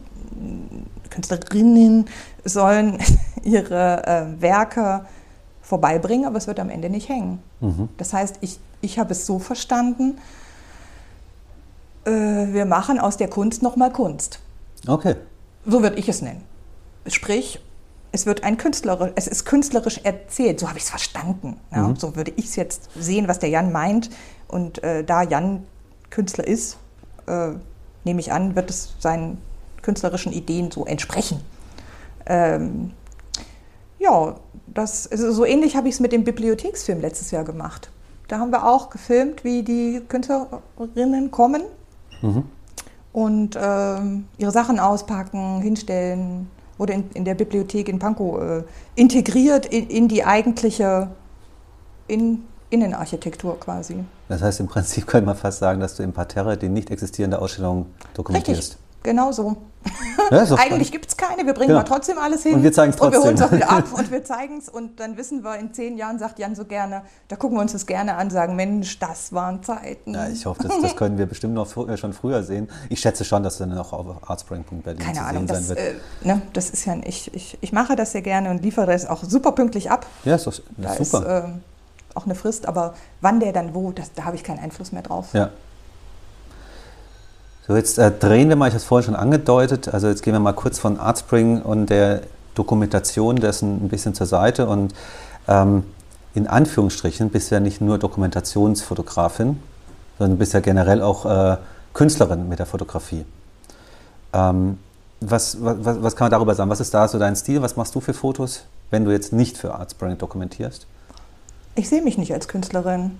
Künstlerinnen 1.10 2.06
sollen 2.44 2.98
ihre 3.42 4.06
äh, 4.06 4.40
Werke 4.40 5.04
vorbeibringen, 5.60 6.26
aber 6.26 6.38
es 6.38 6.46
wird 6.46 6.60
am 6.60 6.70
Ende 6.70 6.88
nicht 6.88 7.08
hängen. 7.08 7.40
Mhm. 7.60 7.88
Das 7.96 8.12
heißt, 8.12 8.38
ich, 8.42 8.60
ich 8.80 9.00
habe 9.00 9.12
es 9.12 9.26
so 9.26 9.40
verstanden, 9.40 10.18
äh, 12.04 12.10
wir 12.10 12.66
machen 12.66 13.00
aus 13.00 13.16
der 13.16 13.28
Kunst 13.28 13.62
nochmal 13.62 13.90
Kunst. 13.90 14.38
Okay. 14.86 15.16
So 15.66 15.82
würde 15.82 15.96
ich 15.96 16.08
es 16.08 16.22
nennen. 16.22 16.53
Sprich, 17.06 17.60
es 18.12 18.26
wird 18.26 18.44
ein 18.44 18.56
künstlerisch, 18.56 19.12
es 19.16 19.26
ist 19.26 19.44
künstlerisch 19.44 20.00
erzählt. 20.04 20.60
So 20.60 20.68
habe 20.68 20.78
ich 20.78 20.84
es 20.84 20.90
verstanden. 20.90 21.58
Ja? 21.72 21.88
Mhm. 21.88 21.96
So 21.96 22.16
würde 22.16 22.32
ich 22.36 22.46
es 22.46 22.56
jetzt 22.56 22.90
sehen, 22.94 23.28
was 23.28 23.40
der 23.40 23.48
Jan 23.48 23.72
meint. 23.72 24.10
Und 24.48 24.82
äh, 24.84 25.02
da 25.02 25.22
Jan 25.22 25.66
Künstler 26.10 26.46
ist, 26.46 26.78
äh, 27.26 27.50
nehme 28.04 28.20
ich 28.20 28.32
an, 28.32 28.54
wird 28.54 28.70
es 28.70 28.94
seinen 29.00 29.38
künstlerischen 29.82 30.32
Ideen 30.32 30.70
so 30.70 30.86
entsprechen. 30.86 31.40
Ähm, 32.26 32.92
ja, 33.98 34.36
das, 34.66 35.10
also 35.10 35.32
so 35.32 35.44
ähnlich 35.44 35.76
habe 35.76 35.88
ich 35.88 35.94
es 35.94 36.00
mit 36.00 36.12
dem 36.12 36.24
Bibliotheksfilm 36.24 37.00
letztes 37.00 37.30
Jahr 37.30 37.44
gemacht. 37.44 37.90
Da 38.28 38.38
haben 38.38 38.50
wir 38.50 38.66
auch 38.66 38.90
gefilmt, 38.90 39.44
wie 39.44 39.62
die 39.62 40.02
Künstlerinnen 40.08 41.30
kommen 41.30 41.62
mhm. 42.22 42.44
und 43.12 43.58
ähm, 43.60 44.26
ihre 44.38 44.50
Sachen 44.50 44.78
auspacken, 44.78 45.60
hinstellen. 45.60 46.48
Wurde 46.78 46.92
in, 46.94 47.10
in 47.14 47.24
der 47.24 47.34
Bibliothek 47.34 47.88
in 47.88 47.98
Pankow 47.98 48.40
äh, 48.40 48.62
integriert 48.94 49.66
in, 49.66 49.88
in, 49.88 50.08
die 50.08 50.24
eigentliche 50.24 51.10
in, 52.08 52.44
Innenarchitektur 52.70 53.58
quasi. 53.60 54.04
Das 54.28 54.42
heißt, 54.42 54.60
im 54.60 54.66
Prinzip 54.66 55.06
könnte 55.08 55.26
man 55.26 55.36
fast 55.36 55.58
sagen, 55.58 55.80
dass 55.80 55.96
du 55.96 56.02
im 56.02 56.12
Parterre 56.12 56.56
die 56.56 56.68
nicht 56.68 56.90
existierende 56.90 57.40
Ausstellung 57.40 57.86
dokumentierst. 58.14 58.72
Richtig. 58.72 58.83
Genau 59.04 59.32
so. 59.32 59.56
Ja, 60.30 60.42
Eigentlich 60.56 60.90
gibt 60.90 61.06
es 61.06 61.16
keine, 61.16 61.44
wir 61.44 61.52
bringen 61.52 61.68
genau. 61.68 61.80
aber 61.80 61.88
trotzdem 61.88 62.16
alles 62.16 62.42
hin. 62.42 62.54
Und 62.54 62.62
wir 62.62 62.72
zeigen 62.72 62.90
es 62.90 62.96
trotzdem. 62.96 63.20
Und 63.20 63.24
wir 63.24 63.28
holen 63.28 63.36
es 63.36 63.42
auch 63.42 63.52
wieder 63.52 63.70
ab 63.70 63.84
und 63.98 64.10
wir 64.10 64.24
zeigen 64.24 64.58
es 64.58 64.70
und 64.70 64.98
dann 64.98 65.18
wissen 65.18 65.44
wir, 65.44 65.58
in 65.58 65.74
zehn 65.74 65.98
Jahren 65.98 66.18
sagt 66.18 66.38
Jan 66.38 66.54
so 66.54 66.64
gerne, 66.64 67.02
da 67.28 67.36
gucken 67.36 67.58
wir 67.58 67.60
uns 67.60 67.72
das 67.72 67.84
gerne 67.84 68.16
an, 68.16 68.30
sagen, 68.30 68.56
Mensch, 68.56 68.98
das 68.98 69.34
waren 69.34 69.62
Zeiten. 69.62 70.14
Ja, 70.14 70.28
ich 70.28 70.46
hoffe, 70.46 70.62
das, 70.62 70.80
das 70.80 70.96
können 70.96 71.18
wir 71.18 71.26
bestimmt 71.26 71.52
noch 71.52 71.66
fr 71.66 71.94
schon 71.98 72.14
früher 72.14 72.42
sehen. 72.42 72.70
Ich 72.88 73.00
schätze 73.00 73.26
schon, 73.26 73.42
dass 73.42 73.58
dann 73.58 73.76
auch 73.76 73.92
auf 73.92 74.28
artspring.berlin 74.30 74.98
Keine 74.98 75.18
zu 75.18 75.24
Ahnung, 75.24 75.46
sehen 75.46 75.56
sein 75.56 75.68
das, 75.68 75.68
wird. 75.68 75.78
Äh, 75.78 76.26
ne, 76.26 76.42
das 76.54 76.70
ist 76.70 76.86
ja, 76.86 76.96
ich, 77.04 77.34
ich, 77.34 77.58
ich 77.60 77.72
mache 77.72 77.94
das 77.94 78.12
sehr 78.12 78.22
gerne 78.22 78.50
und 78.50 78.62
liefere 78.62 78.94
es 78.94 79.06
auch 79.06 79.22
super 79.22 79.52
pünktlich 79.52 79.90
ab. 79.90 80.06
Ja, 80.24 80.36
ist, 80.36 80.46
doch, 80.46 80.54
da 80.78 80.94
ist 80.94 81.10
super. 81.10 81.44
Ist, 81.44 81.44
äh, 81.44 81.48
auch 82.14 82.24
eine 82.24 82.34
Frist, 82.34 82.66
aber 82.66 82.94
wann 83.20 83.40
der 83.40 83.52
dann 83.52 83.74
wo, 83.74 83.92
das, 83.92 84.12
da 84.14 84.24
habe 84.24 84.36
ich 84.36 84.44
keinen 84.44 84.60
Einfluss 84.60 84.92
mehr 84.92 85.02
drauf. 85.02 85.28
Ja. 85.34 85.50
So, 87.66 87.74
jetzt 87.74 87.98
äh, 87.98 88.10
drehen 88.10 88.50
wir 88.50 88.56
mal, 88.56 88.66
ich 88.66 88.74
habe 88.74 88.82
es 88.82 88.84
vorhin 88.84 89.06
schon 89.06 89.16
angedeutet, 89.16 89.88
also 89.88 90.08
jetzt 90.08 90.22
gehen 90.22 90.34
wir 90.34 90.40
mal 90.40 90.52
kurz 90.52 90.78
von 90.78 91.00
Artspring 91.00 91.62
und 91.62 91.88
der 91.88 92.20
Dokumentation 92.54 93.36
dessen 93.36 93.82
ein 93.82 93.88
bisschen 93.88 94.14
zur 94.14 94.26
Seite 94.26 94.66
und 94.66 94.94
ähm, 95.48 95.84
in 96.34 96.46
Anführungsstrichen 96.46 97.30
bist 97.30 97.50
du 97.50 97.54
ja 97.54 97.60
nicht 97.60 97.80
nur 97.80 97.96
Dokumentationsfotografin, 97.98 99.62
sondern 100.18 100.38
bist 100.38 100.52
ja 100.52 100.60
generell 100.60 101.00
auch 101.00 101.24
äh, 101.24 101.56
Künstlerin 101.94 102.50
mit 102.50 102.58
der 102.58 102.66
Fotografie. 102.66 103.24
Ähm, 104.34 104.78
was, 105.22 105.56
was, 105.64 106.02
was 106.02 106.16
kann 106.16 106.26
man 106.26 106.32
darüber 106.32 106.54
sagen? 106.54 106.68
Was 106.68 106.80
ist 106.80 106.92
da 106.92 107.08
so 107.08 107.18
dein 107.18 107.34
Stil? 107.34 107.62
Was 107.62 107.76
machst 107.76 107.94
du 107.94 108.00
für 108.00 108.12
Fotos, 108.12 108.64
wenn 108.90 109.06
du 109.06 109.10
jetzt 109.10 109.32
nicht 109.32 109.56
für 109.56 109.74
Artspring 109.74 110.18
dokumentierst? 110.18 110.86
Ich 111.76 111.88
sehe 111.88 112.02
mich 112.02 112.18
nicht 112.18 112.34
als 112.34 112.46
Künstlerin. 112.46 113.18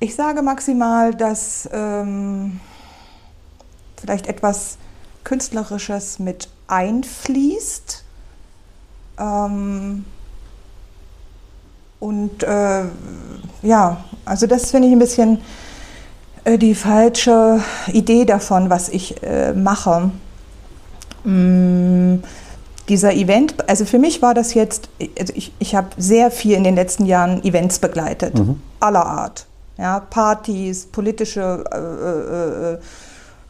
Ich 0.00 0.16
sage 0.16 0.42
maximal, 0.42 1.14
dass 1.14 1.68
ähm, 1.72 2.58
vielleicht 4.00 4.26
etwas 4.26 4.78
Künstlerisches 5.24 6.18
mit 6.18 6.48
einfließt. 6.66 8.04
Ähm, 9.18 10.04
und 11.98 12.42
äh, 12.42 12.84
ja, 13.62 14.04
also 14.24 14.46
das 14.46 14.70
finde 14.70 14.88
ich 14.88 14.94
ein 14.94 14.98
bisschen 14.98 15.40
äh, 16.44 16.56
die 16.56 16.74
falsche 16.74 17.62
Idee 17.92 18.24
davon, 18.24 18.70
was 18.70 18.88
ich 18.88 19.22
äh, 19.22 19.52
mache. 19.52 20.10
Mm, 21.24 22.16
dieser 22.88 23.12
Event, 23.12 23.68
also 23.68 23.84
für 23.84 23.98
mich 23.98 24.22
war 24.22 24.34
das 24.34 24.54
jetzt, 24.54 24.88
also 25.18 25.32
ich, 25.36 25.52
ich 25.58 25.74
habe 25.74 25.88
sehr 25.96 26.30
viel 26.30 26.56
in 26.56 26.64
den 26.64 26.74
letzten 26.74 27.06
Jahren 27.06 27.44
Events 27.44 27.78
begleitet, 27.78 28.36
mhm. 28.36 28.60
aller 28.80 29.04
Art. 29.04 29.46
Ja, 29.78 30.00
Partys, 30.00 30.86
politische 30.86 31.64
äh, 31.70 31.76
äh, 31.78 32.74
äh 32.74 32.78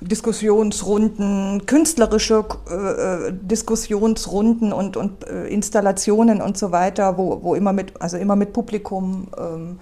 Diskussionsrunden, 0.01 1.67
künstlerische 1.67 2.45
äh, 2.69 3.33
Diskussionsrunden 3.33 4.73
und, 4.73 4.97
und 4.97 5.27
äh, 5.27 5.47
Installationen 5.49 6.41
und 6.41 6.57
so 6.57 6.73
weiter, 6.73 7.19
wo, 7.19 7.43
wo 7.43 7.55
immer 7.55 7.73
mit, 7.73 8.01
also 8.01 8.17
immer 8.17 8.37
mit 8.37 8.53
Publikum, 8.53 9.29
ähm, 9.39 9.79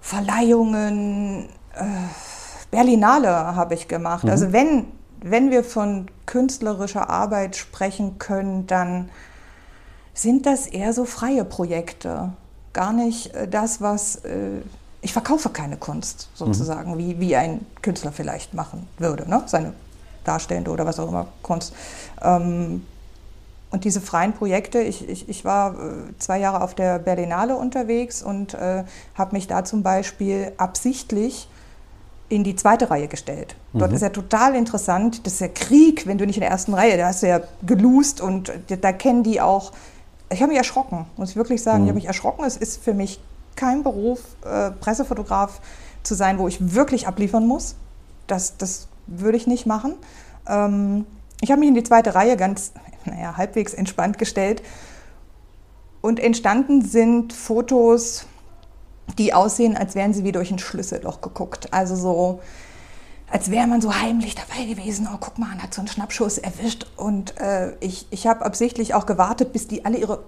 Verleihungen, 0.00 1.48
äh, 1.74 1.84
Berlinale 2.70 3.28
habe 3.28 3.74
ich 3.74 3.88
gemacht. 3.88 4.24
Mhm. 4.24 4.30
Also 4.30 4.52
wenn 4.52 4.86
wenn 5.26 5.50
wir 5.50 5.64
von 5.64 6.08
künstlerischer 6.26 7.08
Arbeit 7.08 7.56
sprechen 7.56 8.18
können, 8.18 8.66
dann 8.66 9.08
sind 10.12 10.44
das 10.44 10.66
eher 10.66 10.92
so 10.92 11.06
freie 11.06 11.46
Projekte. 11.46 12.34
Gar 12.74 12.92
nicht 12.92 13.34
äh, 13.34 13.48
das, 13.48 13.80
was... 13.80 14.16
Äh, 15.04 15.06
ich 15.06 15.12
verkaufe 15.12 15.50
keine 15.50 15.76
Kunst, 15.76 16.28
sozusagen, 16.34 16.92
mhm. 16.92 16.98
wie, 16.98 17.20
wie 17.20 17.36
ein 17.36 17.66
Künstler 17.82 18.12
vielleicht 18.12 18.54
machen 18.54 18.88
würde, 18.98 19.28
ne? 19.28 19.42
seine 19.46 19.72
darstellende 20.24 20.70
oder 20.70 20.86
was 20.86 20.98
auch 20.98 21.08
immer 21.08 21.26
Kunst. 21.42 21.74
Ähm, 22.22 22.86
und 23.70 23.84
diese 23.84 24.00
freien 24.00 24.32
Projekte, 24.32 24.80
ich, 24.80 25.08
ich, 25.08 25.28
ich 25.28 25.44
war 25.44 25.74
äh, 25.74 25.92
zwei 26.18 26.38
Jahre 26.38 26.62
auf 26.62 26.74
der 26.74 26.98
Berlinale 26.98 27.56
unterwegs 27.56 28.22
und 28.22 28.54
äh, 28.54 28.84
habe 29.14 29.34
mich 29.34 29.48
da 29.48 29.64
zum 29.64 29.82
Beispiel 29.82 30.52
absichtlich 30.56 31.48
in 32.28 32.44
die 32.44 32.56
zweite 32.56 32.90
Reihe 32.90 33.08
gestellt. 33.08 33.56
Dort 33.74 33.90
mhm. 33.90 33.96
ist 33.96 34.02
ja 34.02 34.08
total 34.08 34.54
interessant, 34.54 35.26
das 35.26 35.34
ist 35.34 35.40
ja 35.40 35.48
Krieg, 35.48 36.06
wenn 36.06 36.18
du 36.18 36.26
nicht 36.26 36.36
in 36.36 36.40
der 36.40 36.50
ersten 36.50 36.72
Reihe, 36.72 36.96
da 36.96 37.08
hast 37.08 37.22
du 37.22 37.28
ja 37.28 37.40
gelust 37.62 38.20
und 38.20 38.52
da 38.68 38.92
kennen 38.92 39.22
die 39.24 39.40
auch. 39.40 39.72
Ich 40.30 40.40
habe 40.40 40.50
mich 40.50 40.58
erschrocken, 40.58 41.06
muss 41.16 41.30
ich 41.30 41.36
wirklich 41.36 41.62
sagen. 41.62 41.80
Mhm. 41.80 41.84
Ich 41.84 41.88
habe 41.90 41.96
mich 41.96 42.06
erschrocken. 42.06 42.44
Es 42.44 42.56
ist 42.56 42.82
für 42.82 42.94
mich 42.94 43.20
kein 43.56 43.82
Beruf, 43.82 44.20
äh, 44.44 44.70
Pressefotograf 44.70 45.60
zu 46.02 46.14
sein, 46.14 46.38
wo 46.38 46.48
ich 46.48 46.74
wirklich 46.74 47.06
abliefern 47.06 47.46
muss. 47.46 47.76
Das, 48.26 48.56
das 48.56 48.88
würde 49.06 49.36
ich 49.36 49.46
nicht 49.46 49.66
machen. 49.66 49.94
Ähm, 50.48 51.06
ich 51.40 51.50
habe 51.50 51.60
mich 51.60 51.68
in 51.68 51.74
die 51.74 51.82
zweite 51.82 52.14
Reihe 52.14 52.36
ganz, 52.36 52.72
naja, 53.04 53.36
halbwegs 53.36 53.74
entspannt 53.74 54.18
gestellt. 54.18 54.62
Und 56.00 56.20
entstanden 56.20 56.82
sind 56.82 57.32
Fotos, 57.32 58.26
die 59.18 59.32
aussehen, 59.32 59.76
als 59.76 59.94
wären 59.94 60.12
sie 60.12 60.24
wie 60.24 60.32
durch 60.32 60.50
ein 60.50 60.58
Schlüsselloch 60.58 61.20
geguckt. 61.20 61.72
Also 61.72 61.96
so, 61.96 62.40
als 63.30 63.50
wäre 63.50 63.66
man 63.66 63.80
so 63.80 63.94
heimlich 63.94 64.34
dabei 64.34 64.64
gewesen. 64.66 65.08
Oh, 65.12 65.16
guck 65.18 65.38
mal, 65.38 65.48
man 65.48 65.62
hat 65.62 65.72
so 65.72 65.80
einen 65.80 65.88
Schnappschuss 65.88 66.38
erwischt. 66.38 66.86
Und 66.96 67.38
äh, 67.40 67.74
ich, 67.80 68.06
ich 68.10 68.26
habe 68.26 68.44
absichtlich 68.44 68.94
auch 68.94 69.06
gewartet, 69.06 69.52
bis 69.52 69.66
die 69.66 69.84
alle 69.84 69.96
ihre 69.96 70.20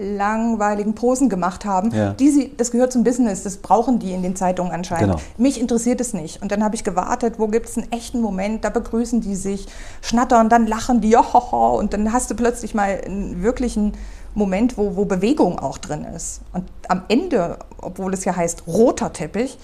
langweiligen 0.00 0.94
Posen 0.94 1.28
gemacht 1.28 1.64
haben. 1.64 1.94
Ja. 1.94 2.12
Die 2.14 2.30
sie, 2.30 2.56
das 2.56 2.70
gehört 2.70 2.92
zum 2.92 3.04
Business, 3.04 3.42
das 3.42 3.58
brauchen 3.58 3.98
die 3.98 4.12
in 4.12 4.22
den 4.22 4.34
Zeitungen 4.34 4.72
anscheinend. 4.72 5.12
Genau. 5.12 5.22
Mich 5.36 5.60
interessiert 5.60 6.00
es 6.00 6.14
nicht. 6.14 6.42
Und 6.42 6.50
dann 6.52 6.64
habe 6.64 6.74
ich 6.74 6.84
gewartet, 6.84 7.34
wo 7.38 7.48
gibt 7.48 7.68
es 7.68 7.76
einen 7.76 7.92
echten 7.92 8.20
Moment, 8.20 8.64
da 8.64 8.70
begrüßen 8.70 9.20
die 9.20 9.36
sich, 9.36 9.66
schnattern, 10.00 10.48
dann 10.48 10.66
lachen 10.66 11.00
die, 11.00 11.16
oh, 11.32 11.76
und 11.78 11.92
dann 11.92 12.12
hast 12.12 12.30
du 12.30 12.34
plötzlich 12.34 12.74
mal 12.74 13.00
einen 13.04 13.42
wirklichen 13.42 13.92
Moment, 14.34 14.78
wo, 14.78 14.96
wo 14.96 15.04
Bewegung 15.04 15.58
auch 15.58 15.78
drin 15.78 16.04
ist. 16.04 16.40
Und 16.52 16.64
am 16.88 17.02
Ende, 17.08 17.58
obwohl 17.78 18.14
es 18.14 18.24
ja 18.24 18.36
heißt 18.36 18.66
roter 18.66 19.12
Teppich, 19.12 19.58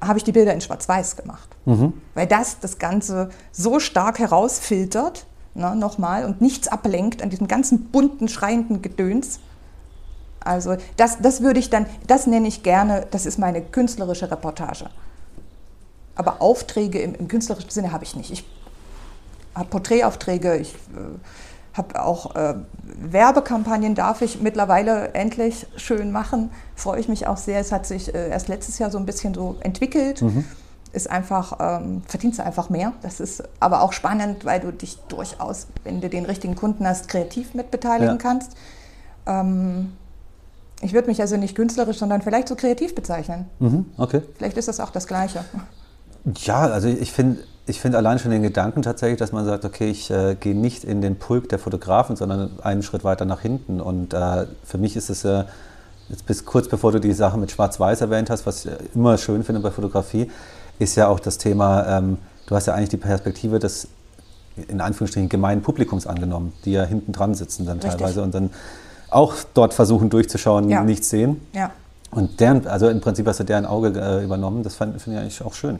habe 0.00 0.18
ich 0.18 0.24
die 0.24 0.32
Bilder 0.32 0.54
in 0.54 0.60
Schwarz-Weiß 0.60 1.16
gemacht. 1.16 1.48
Mhm. 1.64 1.92
Weil 2.14 2.26
das 2.26 2.60
das 2.60 2.78
Ganze 2.78 3.30
so 3.52 3.80
stark 3.80 4.18
herausfiltert, 4.18 5.26
ne, 5.54 5.74
nochmal, 5.76 6.24
und 6.24 6.40
nichts 6.40 6.68
ablenkt 6.68 7.22
an 7.22 7.30
diesem 7.30 7.48
ganzen 7.48 7.86
bunten, 7.86 8.28
schreienden 8.28 8.80
Gedöns. 8.80 9.40
Also 10.48 10.76
das, 10.96 11.18
das 11.20 11.42
würde 11.42 11.60
ich 11.60 11.68
dann, 11.68 11.86
das 12.06 12.26
nenne 12.26 12.48
ich 12.48 12.62
gerne, 12.62 13.06
das 13.10 13.26
ist 13.26 13.38
meine 13.38 13.60
künstlerische 13.60 14.30
Reportage. 14.30 14.86
Aber 16.16 16.40
Aufträge 16.40 17.00
im, 17.00 17.14
im 17.14 17.28
künstlerischen 17.28 17.70
Sinne 17.70 17.92
habe 17.92 18.04
ich 18.04 18.16
nicht. 18.16 18.32
Ich 18.32 18.44
habe 19.54 19.68
Porträtaufträge, 19.68 20.56
ich 20.56 20.74
äh, 20.74 21.18
habe 21.74 22.02
auch 22.02 22.34
äh, 22.34 22.54
Werbekampagnen, 22.82 23.94
darf 23.94 24.22
ich 24.22 24.40
mittlerweile 24.40 25.14
endlich 25.14 25.66
schön 25.76 26.10
machen. 26.12 26.50
Freue 26.74 26.98
ich 26.98 27.08
mich 27.08 27.26
auch 27.26 27.36
sehr. 27.36 27.60
Es 27.60 27.70
hat 27.70 27.86
sich 27.86 28.14
äh, 28.14 28.30
erst 28.30 28.48
letztes 28.48 28.78
Jahr 28.78 28.90
so 28.90 28.98
ein 28.98 29.04
bisschen 29.06 29.34
so 29.34 29.56
entwickelt. 29.60 30.22
Mhm. 30.22 30.44
Ist 30.92 31.10
einfach, 31.10 31.58
ähm, 31.60 32.02
verdienst 32.08 32.38
du 32.38 32.44
einfach 32.44 32.70
mehr. 32.70 32.94
Das 33.02 33.20
ist 33.20 33.42
aber 33.60 33.82
auch 33.82 33.92
spannend, 33.92 34.46
weil 34.46 34.60
du 34.60 34.72
dich 34.72 34.96
durchaus, 35.08 35.66
wenn 35.84 36.00
du 36.00 36.08
den 36.08 36.24
richtigen 36.24 36.56
Kunden 36.56 36.86
hast, 36.88 37.08
kreativ 37.08 37.52
mitbeteiligen 37.52 38.14
ja. 38.14 38.22
kannst. 38.22 38.52
Ähm, 39.26 39.92
ich 40.80 40.92
würde 40.92 41.08
mich 41.08 41.20
also 41.20 41.36
nicht 41.36 41.54
künstlerisch, 41.54 41.98
sondern 41.98 42.22
vielleicht 42.22 42.48
so 42.48 42.54
kreativ 42.54 42.94
bezeichnen. 42.94 43.46
Mhm, 43.58 43.86
okay. 43.96 44.22
Vielleicht 44.36 44.56
ist 44.56 44.68
das 44.68 44.80
auch 44.80 44.90
das 44.90 45.06
Gleiche. 45.06 45.44
Ja, 46.44 46.60
also 46.60 46.88
ich 46.88 47.12
finde 47.12 47.38
ich 47.66 47.80
finde 47.80 47.98
allein 47.98 48.18
schon 48.18 48.30
den 48.30 48.42
Gedanken 48.42 48.82
tatsächlich, 48.82 49.18
dass 49.18 49.32
man 49.32 49.44
sagt, 49.44 49.64
okay, 49.64 49.90
ich 49.90 50.10
äh, 50.10 50.36
gehe 50.36 50.54
nicht 50.54 50.84
in 50.84 51.02
den 51.02 51.16
Pulk 51.16 51.48
der 51.50 51.58
Fotografen, 51.58 52.16
sondern 52.16 52.50
einen 52.62 52.82
Schritt 52.82 53.04
weiter 53.04 53.24
nach 53.24 53.40
hinten. 53.40 53.80
Und 53.80 54.14
äh, 54.14 54.46
für 54.64 54.78
mich 54.78 54.96
ist 54.96 55.10
es 55.10 55.24
äh, 55.24 55.44
jetzt 56.08 56.26
bis 56.26 56.44
kurz 56.44 56.68
bevor 56.68 56.92
du 56.92 57.00
die 57.00 57.12
Sache 57.12 57.36
mit 57.36 57.50
Schwarz-Weiß 57.50 58.00
erwähnt 58.00 58.30
hast, 58.30 58.46
was 58.46 58.64
ich 58.64 58.72
immer 58.94 59.18
schön 59.18 59.44
finde 59.44 59.60
bei 59.60 59.70
Fotografie, 59.70 60.30
ist 60.78 60.96
ja 60.96 61.08
auch 61.08 61.20
das 61.20 61.38
Thema, 61.38 61.98
ähm, 61.98 62.18
du 62.46 62.54
hast 62.54 62.66
ja 62.66 62.74
eigentlich 62.74 62.88
die 62.88 62.96
Perspektive, 62.96 63.58
dass 63.58 63.88
in 64.68 64.80
Anführungsstrichen 64.80 65.28
gemeinen 65.28 65.62
Publikums 65.62 66.06
angenommen, 66.06 66.52
die 66.64 66.72
ja 66.72 66.84
hinten 66.84 67.12
dran 67.12 67.34
sitzen 67.34 67.66
dann 67.66 67.78
Richtig. 67.78 67.92
teilweise 67.92 68.22
und 68.22 68.34
dann 68.34 68.50
auch 69.10 69.34
dort 69.54 69.74
versuchen 69.74 70.10
durchzuschauen, 70.10 70.68
Ja. 70.68 70.82
nichts 70.82 71.08
sehen. 71.10 71.46
Ja. 71.52 71.70
Und 72.10 72.40
deren, 72.40 72.66
also 72.66 72.88
im 72.88 73.00
Prinzip 73.00 73.26
hast 73.26 73.40
du 73.40 73.44
deren 73.44 73.66
Auge 73.66 73.88
äh, 73.98 74.24
übernommen, 74.24 74.62
das 74.62 74.74
finde 74.74 74.98
find 74.98 75.16
ich 75.16 75.22
eigentlich 75.22 75.42
auch 75.44 75.54
schön. 75.54 75.78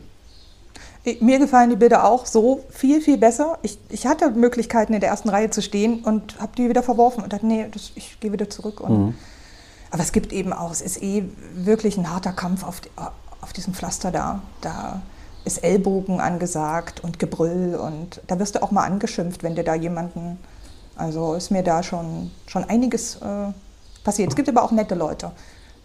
Mir 1.20 1.38
gefallen 1.38 1.70
die 1.70 1.76
Bilder 1.76 2.04
auch 2.04 2.26
so 2.26 2.64
viel, 2.68 3.00
viel 3.00 3.16
besser. 3.16 3.56
Ich, 3.62 3.78
ich 3.88 4.06
hatte 4.06 4.30
Möglichkeiten, 4.30 4.92
in 4.92 5.00
der 5.00 5.08
ersten 5.08 5.30
Reihe 5.30 5.48
zu 5.48 5.62
stehen 5.62 6.04
und 6.04 6.38
habe 6.38 6.52
die 6.58 6.68
wieder 6.68 6.82
verworfen 6.82 7.22
und 7.24 7.32
dachte, 7.32 7.46
nee, 7.46 7.66
das, 7.72 7.92
ich 7.94 8.20
gehe 8.20 8.30
wieder 8.30 8.50
zurück. 8.50 8.80
Und, 8.80 9.14
Aber 9.90 10.02
es 10.02 10.12
gibt 10.12 10.32
eben 10.34 10.52
auch, 10.52 10.70
es 10.70 10.82
ist 10.82 11.02
eh 11.02 11.24
wirklich 11.54 11.96
ein 11.96 12.10
harter 12.12 12.32
Kampf 12.32 12.62
auf, 12.62 12.80
die, 12.80 12.90
auf 13.40 13.54
diesem 13.54 13.72
Pflaster 13.72 14.10
da. 14.10 14.42
Da 14.60 15.00
ist 15.46 15.64
Ellbogen 15.64 16.20
angesagt 16.20 17.02
und 17.02 17.18
Gebrüll 17.18 17.74
und 17.76 18.20
da 18.26 18.38
wirst 18.38 18.56
du 18.56 18.62
auch 18.62 18.70
mal 18.70 18.84
angeschimpft, 18.84 19.42
wenn 19.42 19.54
dir 19.54 19.64
da 19.64 19.74
jemanden, 19.74 20.38
also 20.98 21.34
ist 21.34 21.50
mir 21.50 21.62
da 21.62 21.82
schon, 21.82 22.30
schon 22.46 22.64
einiges 22.64 23.16
äh, 23.16 23.52
passiert. 24.04 24.30
Es 24.30 24.36
gibt 24.36 24.48
aber 24.48 24.62
auch 24.62 24.72
nette 24.72 24.94
Leute. 24.94 25.32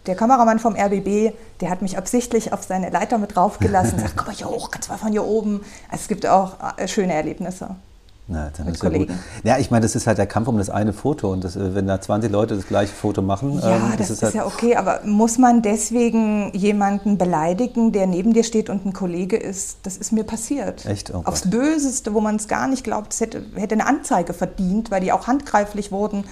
Der 0.06 0.14
Kameramann 0.14 0.58
vom 0.58 0.76
RBB, 0.76 1.34
der 1.60 1.70
hat 1.70 1.80
mich 1.80 1.96
absichtlich 1.96 2.52
auf 2.52 2.62
seine 2.62 2.90
Leiter 2.90 3.16
mit 3.16 3.34
draufgelassen, 3.34 3.98
sagt, 4.00 4.16
komm 4.16 4.26
mal 4.26 4.34
hier 4.34 4.48
hoch, 4.48 4.70
ganz 4.70 4.88
mal 4.88 4.98
von 4.98 5.12
hier 5.12 5.24
oben. 5.24 5.64
Also 5.88 6.02
es 6.02 6.08
gibt 6.08 6.26
auch 6.26 6.56
äh, 6.76 6.86
schöne 6.88 7.14
Erlebnisse. 7.14 7.76
Na, 8.26 8.50
dann 8.56 8.68
ist 8.68 8.82
ja 8.82 8.88
gut. 8.88 8.98
Kollegen. 8.98 9.18
Ja, 9.42 9.58
ich 9.58 9.70
meine, 9.70 9.82
das 9.82 9.94
ist 9.94 10.06
halt 10.06 10.16
der 10.16 10.26
Kampf 10.26 10.48
um 10.48 10.56
das 10.56 10.70
eine 10.70 10.94
Foto 10.94 11.30
und 11.30 11.44
das, 11.44 11.56
äh, 11.56 11.74
wenn 11.74 11.86
da 11.86 12.00
20 12.00 12.32
Leute 12.32 12.56
das 12.56 12.66
gleiche 12.66 12.94
Foto 12.94 13.20
machen, 13.20 13.60
Ja, 13.60 13.76
ähm, 13.76 13.82
das 13.98 14.08
ist, 14.08 14.22
halt, 14.22 14.34
ja 14.34 14.46
okay, 14.46 14.76
aber 14.76 15.00
muss 15.04 15.36
man 15.36 15.60
deswegen 15.60 16.50
jemanden 16.54 17.18
beleidigen, 17.18 17.92
der 17.92 18.06
neben 18.06 18.32
dir 18.32 18.44
steht 18.44 18.70
und 18.70 18.86
ein 18.86 18.94
Kollege 18.94 19.36
ist? 19.36 19.78
Das 19.82 19.98
ist 19.98 20.12
mir 20.12 20.24
passiert. 20.24 20.86
Echt? 20.86 21.12
Oh. 21.14 21.20
Aufs 21.24 21.50
Böseste, 21.50 22.14
wo 22.14 22.20
man 22.20 22.36
es 22.36 22.48
gar 22.48 22.66
nicht 22.66 22.82
glaubt, 22.82 23.12
es 23.12 23.20
hätte, 23.20 23.44
hätte 23.56 23.74
eine 23.74 23.86
Anzeige 23.86 24.32
verdient, 24.32 24.90
weil 24.90 25.02
die 25.02 25.12
auch 25.12 25.26
handgreiflich 25.26 25.92
wurden. 25.92 26.24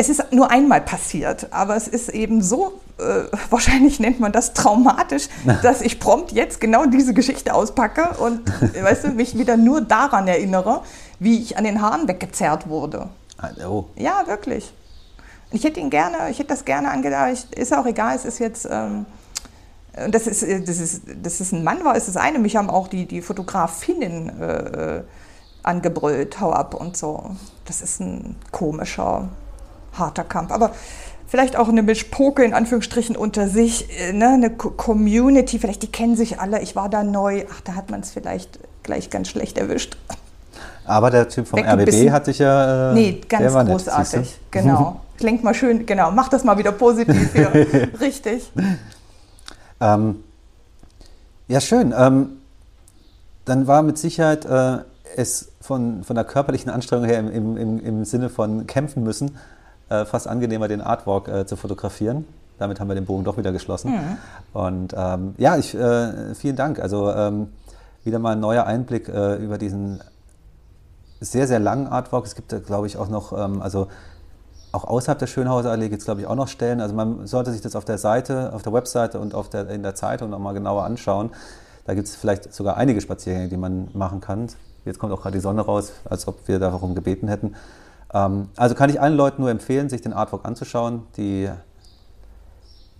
Es 0.00 0.08
ist 0.08 0.32
nur 0.32 0.50
einmal 0.50 0.80
passiert, 0.80 1.48
aber 1.52 1.74
es 1.76 1.88
ist 1.88 2.08
eben 2.10 2.40
so, 2.40 2.80
äh, 2.98 3.24
wahrscheinlich 3.50 4.00
nennt 4.00 4.20
man 4.20 4.32
das 4.32 4.54
traumatisch, 4.54 5.28
dass 5.62 5.82
ich 5.82 6.00
prompt 6.00 6.32
jetzt 6.32 6.60
genau 6.60 6.86
diese 6.86 7.12
Geschichte 7.12 7.52
auspacke 7.52 8.16
und 8.20 8.40
weißt 8.80 9.04
du, 9.04 9.08
mich 9.08 9.36
wieder 9.36 9.56
nur 9.56 9.80
daran 9.80 10.28
erinnere, 10.28 10.82
wie 11.18 11.42
ich 11.42 11.58
an 11.58 11.64
den 11.64 11.82
Haaren 11.82 12.06
weggezerrt 12.08 12.68
wurde. 12.68 13.08
Oh, 13.68 13.84
Ja, 13.96 14.26
wirklich. 14.26 14.72
Ich 15.50 15.64
hätte 15.64 15.80
ihn 15.80 15.90
gerne, 15.90 16.30
ich 16.30 16.38
hätte 16.38 16.48
das 16.48 16.64
gerne 16.64 16.90
angedacht. 16.90 17.54
Ist 17.54 17.74
auch 17.74 17.86
egal, 17.86 18.14
es 18.14 18.24
ist 18.24 18.38
jetzt, 18.38 18.68
ähm, 18.70 19.06
äh, 19.94 20.10
das, 20.10 20.26
ist, 20.26 20.42
äh, 20.42 20.60
das, 20.60 20.78
ist, 20.78 21.02
dass 21.22 21.40
es 21.40 21.52
ein 21.52 21.64
Mann 21.64 21.84
war, 21.84 21.96
ist 21.96 22.08
das 22.08 22.16
eine. 22.16 22.38
Mich 22.38 22.56
haben 22.56 22.68
auch 22.68 22.88
die, 22.88 23.06
die 23.06 23.22
Fotografinnen 23.22 24.40
äh, 24.40 25.02
angebrüllt, 25.62 26.40
hau 26.40 26.52
ab 26.52 26.74
und 26.74 26.96
so. 26.96 27.30
Das 27.64 27.80
ist 27.80 28.00
ein 28.00 28.36
komischer, 28.52 29.28
harter 29.98 30.24
Kampf. 30.24 30.50
Aber 30.52 30.72
vielleicht 31.26 31.56
auch 31.56 31.68
eine 31.68 31.82
Mischpoke 31.82 32.44
in 32.44 32.54
Anführungsstrichen 32.54 33.16
unter 33.16 33.48
sich, 33.48 33.86
äh, 34.00 34.12
ne? 34.12 34.28
eine 34.30 34.50
Co- 34.50 34.70
Community, 34.70 35.58
vielleicht 35.58 35.82
die 35.82 35.92
kennen 35.92 36.16
sich 36.16 36.40
alle. 36.40 36.60
Ich 36.62 36.76
war 36.76 36.88
da 36.88 37.02
neu, 37.04 37.44
ach, 37.52 37.60
da 37.62 37.74
hat 37.74 37.90
man 37.90 38.00
es 38.00 38.10
vielleicht 38.10 38.58
gleich 38.82 39.10
ganz 39.10 39.28
schlecht 39.28 39.58
erwischt. 39.58 39.96
aber 40.86 41.10
der 41.10 41.28
Typ 41.28 41.48
vom. 41.48 41.58
RBB 41.60 42.10
hat 42.10 42.24
sich 42.24 42.38
ja. 42.38 42.92
Äh, 42.92 42.94
Nee, 42.94 43.20
ganz 43.28 43.54
nett, 43.54 43.66
großartig. 43.66 44.10
siehst 44.20 44.38
genau. 44.50 45.00
Klingt 45.18 45.42
mal 45.42 45.52
schön, 45.52 45.84
genau. 45.84 46.12
Mach 46.12 46.28
das 46.28 46.44
mal 46.44 46.56
wieder 46.58 46.70
positiv 46.72 47.32
hier. 47.32 47.50
Richtig. 48.00 48.50
Ähm, 49.80 50.22
ja, 51.48 51.60
schön. 51.60 51.92
Ähm, 51.96 52.30
dann 53.44 53.66
war 53.66 53.82
mit 53.82 53.98
Sicherheit 53.98 54.44
äh, 54.44 54.78
es 55.16 55.48
von, 55.60 56.04
von 56.04 56.14
der 56.14 56.24
körperlichen 56.24 56.70
Anstrengung 56.70 57.06
her 57.06 57.18
im, 57.18 57.56
im, 57.56 57.84
im 57.84 58.04
Sinne 58.04 58.28
von 58.28 58.66
kämpfen 58.66 59.02
müssen, 59.02 59.36
äh, 59.88 60.04
fast 60.04 60.28
angenehmer, 60.28 60.68
den 60.68 60.80
Artwalk 60.80 61.28
äh, 61.28 61.46
zu 61.46 61.56
fotografieren. 61.56 62.24
Damit 62.58 62.80
haben 62.80 62.88
wir 62.88 62.94
den 62.94 63.06
Bogen 63.06 63.24
doch 63.24 63.36
wieder 63.36 63.52
geschlossen. 63.52 63.94
Und 64.52 64.94
ähm, 64.96 65.34
ja, 65.38 65.56
ich, 65.56 65.74
äh, 65.74 66.34
vielen 66.34 66.56
Dank. 66.56 66.80
Also 66.80 67.12
ähm, 67.12 67.48
wieder 68.04 68.18
mal 68.18 68.32
ein 68.32 68.40
neuer 68.40 68.64
Einblick 68.64 69.08
äh, 69.08 69.36
über 69.36 69.58
diesen 69.58 70.00
sehr, 71.20 71.46
sehr 71.46 71.60
langen 71.60 71.86
Artwalk. 71.86 72.26
Es 72.26 72.34
gibt, 72.34 72.54
glaube 72.66 72.86
ich, 72.86 72.96
auch 72.96 73.08
noch, 73.08 73.32
ähm, 73.32 73.62
also 73.62 73.88
auch 74.72 74.84
außerhalb 74.84 75.18
der 75.18 75.26
Schönhauser 75.26 75.70
Allee 75.70 75.88
gibt 75.88 76.00
es, 76.00 76.04
glaube 76.04 76.20
ich, 76.20 76.26
auch 76.26 76.34
noch 76.34 76.48
Stellen. 76.48 76.80
Also 76.80 76.94
man 76.94 77.26
sollte 77.26 77.52
sich 77.52 77.60
das 77.60 77.76
auf 77.76 77.84
der 77.84 77.98
Seite, 77.98 78.52
auf 78.52 78.62
der 78.62 78.72
Webseite 78.72 79.18
und 79.20 79.34
auf 79.34 79.48
der, 79.48 79.68
in 79.70 79.82
der 79.82 79.94
Zeitung 79.94 80.30
nochmal 80.30 80.54
genauer 80.54 80.84
anschauen. 80.84 81.30
Da 81.86 81.94
gibt 81.94 82.08
es 82.08 82.16
vielleicht 82.16 82.52
sogar 82.52 82.76
einige 82.76 83.00
Spaziergänge, 83.00 83.48
die 83.48 83.56
man 83.56 83.88
machen 83.94 84.20
kann. 84.20 84.48
Jetzt 84.84 84.98
kommt 84.98 85.12
auch 85.12 85.22
gerade 85.22 85.36
die 85.36 85.40
Sonne 85.40 85.62
raus, 85.62 85.92
als 86.04 86.28
ob 86.28 86.46
wir 86.46 86.58
darum 86.58 86.94
gebeten 86.94 87.28
hätten. 87.28 87.54
Ähm, 88.12 88.48
also 88.56 88.74
kann 88.74 88.90
ich 88.90 89.00
allen 89.00 89.16
Leuten 89.16 89.42
nur 89.42 89.50
empfehlen, 89.50 89.88
sich 89.88 90.00
den 90.00 90.12
Artwalk 90.12 90.44
anzuschauen. 90.44 91.06
Die, 91.16 91.48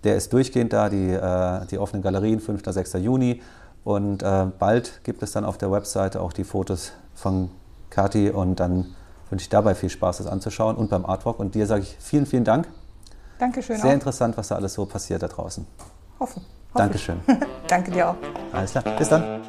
der 0.03 0.15
ist 0.15 0.33
durchgehend 0.33 0.73
da, 0.73 0.89
die, 0.89 1.09
äh, 1.11 1.65
die 1.67 1.77
offenen 1.77 2.01
Galerien, 2.01 2.39
5. 2.39 2.61
6. 2.65 2.93
Juni. 2.93 3.41
Und 3.83 4.23
äh, 4.23 4.47
bald 4.57 5.03
gibt 5.03 5.23
es 5.23 5.31
dann 5.31 5.45
auf 5.45 5.57
der 5.57 5.71
Webseite 5.71 6.21
auch 6.21 6.33
die 6.33 6.43
Fotos 6.43 6.91
von 7.15 7.49
Kati 7.89 8.29
und 8.29 8.59
dann 8.59 8.95
wünsche 9.29 9.43
ich 9.43 9.49
dabei 9.49 9.75
viel 9.75 9.89
Spaß, 9.89 10.17
das 10.17 10.27
anzuschauen 10.27 10.75
und 10.75 10.89
beim 10.89 11.05
Artwalk. 11.05 11.39
Und 11.39 11.55
dir 11.55 11.65
sage 11.65 11.83
ich 11.83 11.97
vielen, 11.99 12.25
vielen 12.25 12.43
Dank. 12.43 12.67
Dankeschön. 13.39 13.77
Sehr 13.77 13.91
auch. 13.91 13.93
interessant, 13.93 14.37
was 14.37 14.49
da 14.49 14.55
alles 14.55 14.73
so 14.73 14.85
passiert 14.85 15.23
da 15.23 15.27
draußen. 15.27 15.65
Hoffe. 16.19 16.35
hoffe 16.35 16.45
Dankeschön. 16.75 17.19
Danke 17.67 17.91
dir 17.91 18.09
auch. 18.09 18.15
Alles 18.51 18.71
klar. 18.71 18.83
Bis 18.97 19.09
dann. 19.09 19.41